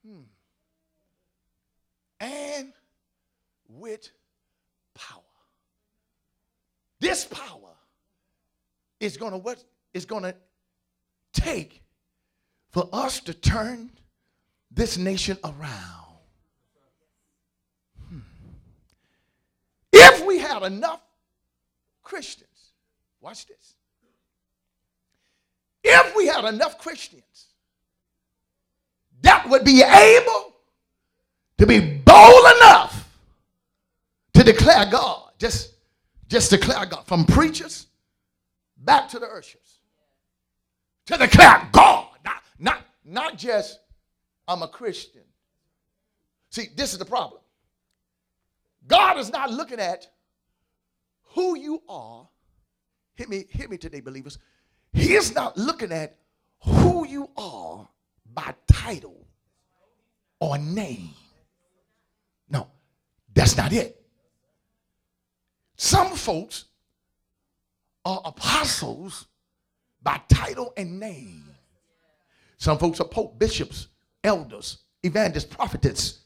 Hmm. 0.06 0.22
And 2.20 2.74
with 3.70 4.10
power. 4.94 5.22
This 7.00 7.26
power 7.26 7.76
is 9.00 9.18
going 9.18 9.32
to 9.32 9.38
what 9.38 9.64
is 9.94 10.06
going 10.06 10.24
to 10.24 10.36
take 11.34 11.84
for 12.70 12.88
us 12.94 13.20
to 13.22 13.34
turn 13.34 13.90
this 14.72 14.98
nation 14.98 15.38
around. 15.44 16.18
Hmm. 18.10 18.20
If 19.92 20.26
we 20.26 20.40
had 20.40 20.64
enough 20.64 21.02
Christians, 22.04 22.74
watch 23.22 23.48
this. 23.48 23.76
If 25.92 26.16
we 26.16 26.28
had 26.28 26.46
enough 26.46 26.78
Christians 26.78 27.24
that 29.22 29.50
would 29.50 29.64
be 29.64 29.82
able 29.84 30.54
to 31.58 31.66
be 31.66 31.80
bold 31.80 32.46
enough 32.58 33.10
to 34.34 34.44
declare 34.44 34.86
God, 34.90 35.32
just, 35.38 35.74
just 36.28 36.52
declare 36.52 36.86
God 36.86 37.06
from 37.06 37.26
preachers 37.26 37.88
back 38.78 39.10
to 39.10 39.20
the 39.20 39.28
ushers, 39.28 39.80
to 41.08 41.18
declare 41.18 41.68
God, 41.72 42.08
not, 42.24 42.44
not, 42.60 42.82
not 43.04 43.38
just 43.38 43.80
I'm 44.48 44.62
a 44.62 44.68
Christian. 44.68 45.24
See, 46.50 46.68
this 46.76 46.94
is 46.94 47.00
the 47.00 47.06
problem. 47.06 47.42
God 48.88 49.18
is 49.20 49.32
not 49.32 49.52
looking 49.52 49.80
at 49.80 50.08
who 51.36 51.58
you 51.58 51.82
are. 51.88 52.28
Hit 53.16 53.30
me, 53.30 53.46
hit 53.50 53.70
me 53.70 53.78
today, 53.78 54.00
believers. 54.00 54.40
He 54.94 55.14
is 55.14 55.34
not 55.34 55.58
looking 55.58 55.92
at 55.92 56.18
who 56.64 57.06
you 57.08 57.30
are 57.38 57.88
by 58.34 58.54
title 58.68 59.26
or 60.40 60.58
name. 60.58 61.12
No, 62.50 62.68
that's 63.34 63.56
not 63.56 63.72
it. 63.74 64.02
Some 65.76 66.16
folks 66.16 66.66
are 68.06 68.22
apostles 68.26 69.28
by 70.02 70.22
title 70.28 70.74
and 70.76 71.00
name. 71.00 71.44
Some 72.58 72.78
folks 72.78 73.00
are 73.00 73.08
pope, 73.08 73.40
bishops, 73.40 73.88
elders, 74.24 74.80
evangelists, 75.04 75.46
prophets 75.46 76.20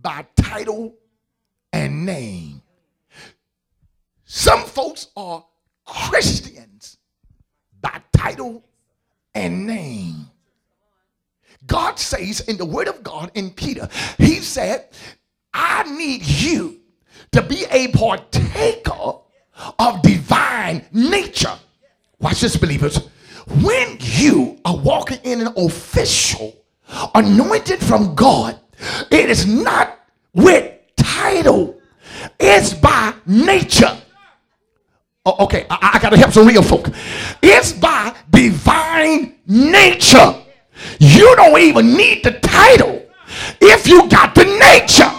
by 0.00 0.26
title 0.34 0.96
and 1.72 2.04
name. 2.04 2.62
Some 4.24 4.64
folks 4.64 5.08
are 5.16 5.44
Christians 5.84 6.96
by 7.80 8.00
title 8.12 8.62
and 9.34 9.66
name. 9.66 10.26
God 11.66 11.98
says 11.98 12.40
in 12.40 12.56
the 12.56 12.64
word 12.64 12.88
of 12.88 13.02
God 13.02 13.30
in 13.34 13.50
Peter, 13.50 13.88
he 14.18 14.36
said, 14.36 14.88
I 15.52 15.82
need 15.84 16.22
you 16.24 16.80
to 17.32 17.42
be 17.42 17.64
a 17.70 17.88
partaker 17.88 19.18
of 19.78 20.02
divine 20.02 20.84
nature. 20.92 21.56
Watch 22.18 22.40
this, 22.40 22.56
believers. 22.56 23.08
When 23.62 23.96
you 24.00 24.58
are 24.64 24.76
walking 24.76 25.18
in 25.24 25.40
an 25.40 25.52
official 25.56 26.56
anointed 27.14 27.80
from 27.80 28.14
God, 28.14 28.58
it 29.10 29.30
is 29.30 29.46
not 29.46 29.98
with 30.34 30.72
title, 30.96 31.80
it's 32.38 32.74
by 32.74 33.14
nature. 33.26 33.99
Oh, 35.26 35.44
okay, 35.44 35.66
I, 35.68 35.92
I 35.94 35.98
got 35.98 36.10
to 36.10 36.16
help 36.16 36.32
some 36.32 36.46
real 36.46 36.62
folk. 36.62 36.88
It's 37.42 37.72
by 37.72 38.14
divine 38.30 39.34
nature. 39.46 40.34
You 40.98 41.36
don't 41.36 41.60
even 41.60 41.94
need 41.94 42.24
the 42.24 42.32
title 42.40 43.02
if 43.60 43.86
you 43.86 44.08
got 44.08 44.34
the 44.34 44.44
nature. 44.44 45.12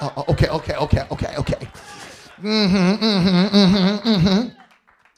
Uh, 0.00 0.10
uh 0.16 0.24
okay, 0.28 0.48
okay, 0.48 0.76
okay, 0.76 1.02
okay, 1.10 1.34
okay. 1.36 1.68
Mm-hmm, 2.42 3.04
mm-hmm, 3.04 3.56
mm-hmm, 3.56 4.08
mm-hmm. 4.08 4.61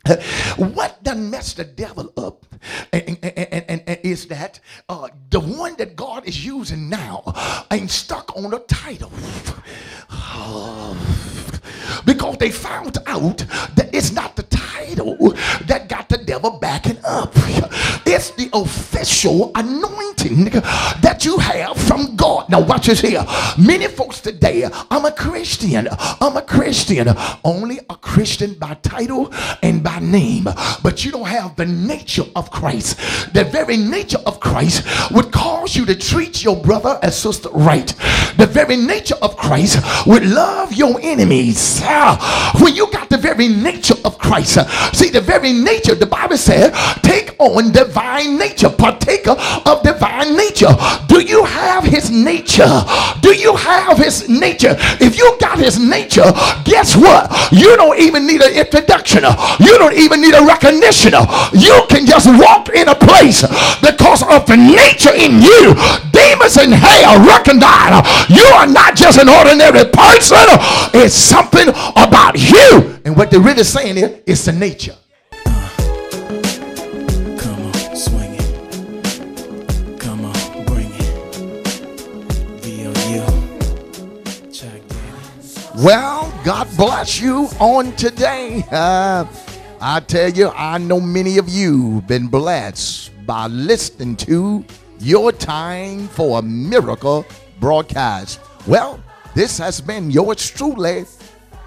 What 0.57 1.03
done 1.03 1.31
messed 1.31 1.57
the 1.57 1.64
devil 1.64 2.12
up 2.17 2.45
and, 2.93 3.19
and, 3.23 3.83
and, 3.87 3.99
is 4.03 4.27
that 4.29 4.61
uh, 4.88 5.09
the 5.31 5.40
one 5.40 5.77
that 5.77 5.97
God 5.97 6.27
is 6.27 6.45
using 6.45 6.88
now 6.88 7.23
ain't 7.71 7.90
stuck 7.90 8.37
on 8.37 8.53
a 8.53 8.59
title. 8.61 9.11
because 12.05 12.37
they 12.38 12.51
found 12.51 12.99
out 13.07 13.38
that 13.77 13.88
it's 13.93 14.12
not 14.12 14.37
the 14.37 14.43
that 14.92 15.87
got 15.88 16.09
the 16.09 16.18
devil 16.18 16.59
backing 16.59 16.99
up. 17.05 17.33
It's 18.07 18.31
the 18.31 18.51
official 18.53 19.51
anointing 19.55 20.44
that 21.01 21.25
you 21.25 21.38
have 21.38 21.77
from 21.77 22.16
God. 22.16 22.49
Now 22.49 22.61
watch 22.61 22.87
this 22.87 23.01
here. 23.01 23.25
Many 23.59 23.88
folks 23.88 24.20
today, 24.20 24.68
I'm 24.90 25.05
a 25.05 25.12
Christian. 25.12 25.88
I'm 25.90 26.37
a 26.37 26.42
Christian. 26.42 27.09
Only 27.44 27.81
a 27.90 27.97
Christian 27.97 28.55
by 28.55 28.75
title 28.75 29.33
and 29.62 29.83
by 29.83 29.99
name. 30.01 30.44
But 30.83 31.05
you 31.05 31.11
don't 31.11 31.27
have 31.27 31.57
the 31.57 31.66
nature 31.66 32.25
of 32.37 32.51
Christ. 32.51 32.99
The 33.33 33.44
very 33.44 33.77
nature 33.77 34.20
of 34.27 34.40
Christ 34.40 34.85
would 35.11 35.33
cause 35.33 35.75
you 35.75 35.87
to 35.87 35.94
treat 35.94 36.44
your 36.44 36.57
brother 36.57 36.99
and 37.03 37.12
sister 37.12 37.49
right. 37.51 37.88
The 38.37 38.47
very 38.47 38.77
nature 38.77 39.16
of 39.23 39.37
Christ 39.37 39.79
would 40.07 40.25
love 40.25 40.73
your 40.73 41.01
enemies. 41.01 41.83
When 42.61 42.77
you 42.77 42.90
got 42.92 43.09
the 43.09 43.18
very 43.18 43.49
nature 43.49 43.97
of 44.05 44.18
Christ, 44.18 44.59
see 44.93 45.11
the 45.11 45.21
very 45.21 45.53
nature, 45.53 45.95
the 45.95 46.07
Bible 46.07 46.37
said, 46.37 46.73
take 47.03 47.35
on 47.39 47.73
divine 47.73 48.39
nature, 48.39 48.71
partaker 48.71 49.37
of 49.67 49.83
divine 49.83 50.37
nature. 50.37 50.73
Do 51.09 51.21
you 51.21 51.45
have 51.45 51.85
his 51.85 52.11
nature? 52.11 52.85
Do 53.21 53.35
you 53.35 53.57
have 53.57 53.99
his 53.99 54.29
nature? 54.29 54.77
If 55.01 55.19
you 55.19 55.37
got 55.41 55.59
his 55.59 55.79
nature, 55.79 56.31
guess 56.65 56.97
what? 56.97 57.31
You 57.53 57.77
don't 57.77 57.99
even 57.99 58.27
need 58.27 58.41
an 58.43 58.55
introduction. 58.55 59.25
You 59.61 59.79
don't 59.79 59.95
even 59.95 60.21
need 60.21 60.35
a 60.35 60.45
recognition. 60.45 61.13
You 61.53 61.83
can 61.89 62.07
just 62.07 62.29
walk 62.39 62.69
in 62.71 62.89
a 62.89 62.95
place 62.95 63.43
because 64.14 64.40
of 64.40 64.46
the 64.46 64.57
nature 64.57 65.12
in 65.14 65.42
you. 65.42 65.74
Demons 66.12 66.57
in 66.57 66.70
hell 66.70 67.18
recognize 67.27 68.07
you 68.31 68.44
are 68.55 68.66
not 68.66 68.94
just 68.94 69.18
an 69.18 69.29
ordinary 69.29 69.85
person. 69.90 70.38
It's 70.94 71.14
something 71.14 71.68
about 71.68 72.38
you. 72.38 73.00
And 73.05 73.16
what 73.16 73.31
they're 73.31 73.40
really 73.40 73.64
saying 73.64 73.96
is, 73.96 74.20
it's 74.27 74.44
the 74.44 74.53
nature. 74.53 74.94
Come 75.44 75.55
on, 77.66 77.96
swing 77.96 78.35
it. 78.35 80.00
Come 80.00 80.24
on, 80.24 80.64
bring 80.66 80.90
it. 80.92 81.35
VOU. 82.62 83.27
Jack 84.53 84.81
Daniels. 84.88 85.72
Well, 85.77 86.33
God 86.44 86.68
bless 86.77 87.20
you 87.20 87.48
on 87.59 87.92
today. 87.96 88.62
Uh, 88.70 89.24
I 89.81 89.98
tell 90.00 90.31
you, 90.31 90.48
I 90.50 90.79
know 90.79 91.00
many 91.00 91.37
of 91.37 91.48
you 91.48 92.00
been 92.07 92.29
blessed 92.29 93.11
by 93.27 93.47
listening 93.47 94.17
to 94.17 94.65
your 95.01 95.33
time 95.33 96.09
for 96.09 96.39
a 96.39 96.43
miracle 96.43 97.27
broadcast. 97.61 98.41
Well, 98.67 99.03
this 99.35 99.59
has 99.59 99.81
been 99.81 100.11
yours 100.11 100.49
truly, 100.51 101.05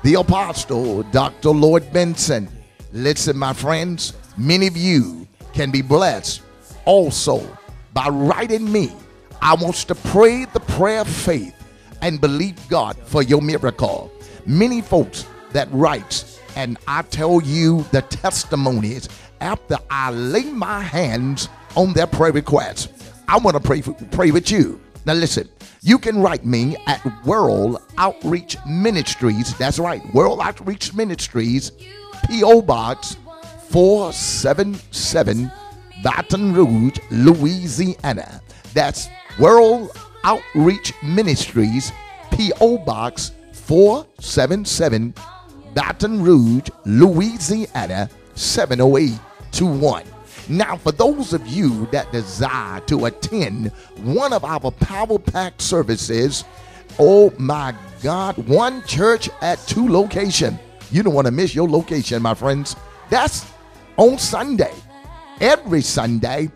the 0.04 0.15
apostle, 0.15 1.04
Dr. 1.04 1.50
Lloyd 1.50 1.91
Benson. 1.91 2.50
Listen, 2.93 3.38
my 3.38 3.54
friends, 3.54 4.13
many 4.38 4.67
of 4.67 4.78
you 4.78 5.28
can 5.54 5.72
be 5.72 5.82
blessed 5.82 6.41
also 6.86 7.58
by 7.93 8.08
writing 8.08 8.72
me. 8.72 8.91
I 9.41 9.56
want 9.56 9.76
to 9.76 9.96
pray 9.96 10.46
the 10.46 10.60
prayer 10.60 11.02
of 11.02 11.08
faith 11.08 11.56
and 12.02 12.22
believe 12.22 12.56
God 12.70 12.98
for 13.06 13.22
your 13.22 13.41
miracle. 13.41 14.12
Many 14.46 14.82
folks 14.82 15.26
that 15.52 15.67
writes, 15.72 16.39
and 16.56 16.78
I 16.88 17.02
tell 17.04 17.41
you 17.41 17.86
the 17.91 18.02
testimonies 18.04 19.10
after 19.41 19.78
I 19.89 20.12
lay 20.12 20.45
my 20.52 20.82
hands 20.82 21.50
on 21.76 21.93
their 21.93 22.08
prayer 22.08 22.32
requests. 22.32 22.89
I 23.28 23.38
want 23.38 23.56
to 23.58 23.63
pray 23.63 23.82
for, 23.82 23.93
pray 24.12 24.32
with 24.32 24.52
you. 24.52 24.80
Now 25.06 25.13
listen, 25.13 25.47
you 25.82 25.97
can 26.00 26.21
write 26.21 26.45
me 26.45 26.76
at 26.88 27.02
World 27.26 27.82
Outreach 27.97 28.58
Ministries. 28.67 29.58
That's 29.58 29.80
right, 29.80 30.02
World 30.13 30.39
Outreach 30.41 30.93
Ministries, 30.93 31.71
P.O. 32.28 32.62
Box 32.62 33.17
477, 33.69 35.52
Baton 36.04 36.54
Rouge, 36.54 36.97
Louisiana. 37.12 38.41
That's 38.73 39.08
World 39.39 39.91
Outreach 40.23 40.93
Ministries, 41.04 41.91
P.O. 42.32 42.80
Box 42.80 43.32
477, 43.54 45.13
Baton 45.73 46.23
Rouge, 46.23 46.69
Louisiana 46.86 48.10
70821. 48.38 50.04
Now, 50.50 50.78
for 50.78 50.91
those 50.91 51.34
of 51.34 51.45
you 51.47 51.88
that 51.88 52.12
desire 52.12 52.80
to 52.82 53.06
attend 53.06 53.71
one 53.97 54.32
of 54.32 54.45
our 54.45 54.71
Power 54.71 55.19
Pack 55.19 55.60
services, 55.60 56.45
oh 57.00 57.34
my 57.38 57.76
God, 58.02 58.38
one 58.47 58.84
church 58.84 59.30
at 59.41 59.60
two 59.67 59.88
location. 59.89 60.58
You 60.91 61.04
don't 61.04 61.13
want 61.13 61.26
to 61.28 61.32
miss 61.32 61.54
your 61.54 61.67
location, 61.67 62.21
my 62.21 62.34
friends. 62.34 62.76
That's 63.10 63.45
on 63.97 64.17
Sunday, 64.17 64.73
every 65.41 65.82
Sunday 65.82 66.50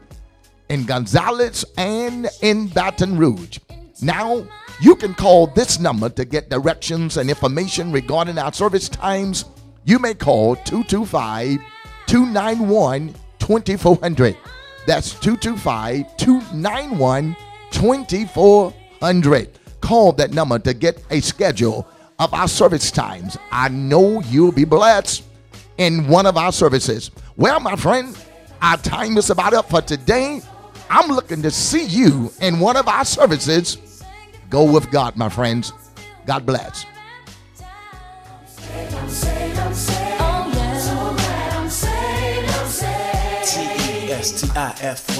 in 0.69 0.85
Gonzales 0.85 1.65
and 1.77 2.29
in 2.41 2.67
Baton 2.67 3.17
Rouge. 3.17 3.59
Now, 4.01 4.47
you 4.79 4.95
can 4.95 5.13
call 5.13 5.47
this 5.47 5.79
number 5.79 6.09
to 6.09 6.23
get 6.23 6.49
directions 6.49 7.17
and 7.17 7.29
information 7.29 7.91
regarding 7.91 8.37
our 8.37 8.53
service 8.53 8.87
times. 8.87 9.45
You 9.83 9.99
may 9.99 10.13
call 10.13 10.55
225 10.57 11.59
291 12.07 13.15
2400. 13.39 14.37
That's 14.85 15.11
225 15.19 16.17
291 16.17 17.35
2400. 17.71 19.59
Call 19.81 20.11
that 20.13 20.31
number 20.31 20.59
to 20.59 20.73
get 20.73 21.03
a 21.09 21.19
schedule 21.19 21.87
of 22.19 22.33
our 22.33 22.47
service 22.47 22.91
times. 22.91 23.37
I 23.51 23.69
know 23.69 24.21
you'll 24.21 24.51
be 24.51 24.65
blessed 24.65 25.23
in 25.77 26.07
one 26.07 26.25
of 26.27 26.37
our 26.37 26.51
services. 26.51 27.09
Well, 27.35 27.59
my 27.59 27.75
friend, 27.75 28.15
our 28.61 28.77
time 28.77 29.17
is 29.17 29.31
about 29.31 29.53
up 29.53 29.69
for 29.69 29.81
today. 29.81 30.41
I'm 30.89 31.09
looking 31.09 31.41
to 31.41 31.49
see 31.49 31.85
you 31.85 32.31
in 32.41 32.59
one 32.59 32.77
of 32.77 32.87
our 32.87 33.05
services. 33.05 34.03
Go 34.49 34.71
with 34.71 34.91
God, 34.91 35.15
my 35.15 35.29
friends. 35.29 35.73
God 36.27 36.45
bless. 36.45 36.85
Oh, 38.73 40.47
T 43.45 43.59
E 43.59 44.11
S 44.11 44.41
T 44.41 44.47
I 44.55 44.73
F. 44.81 45.01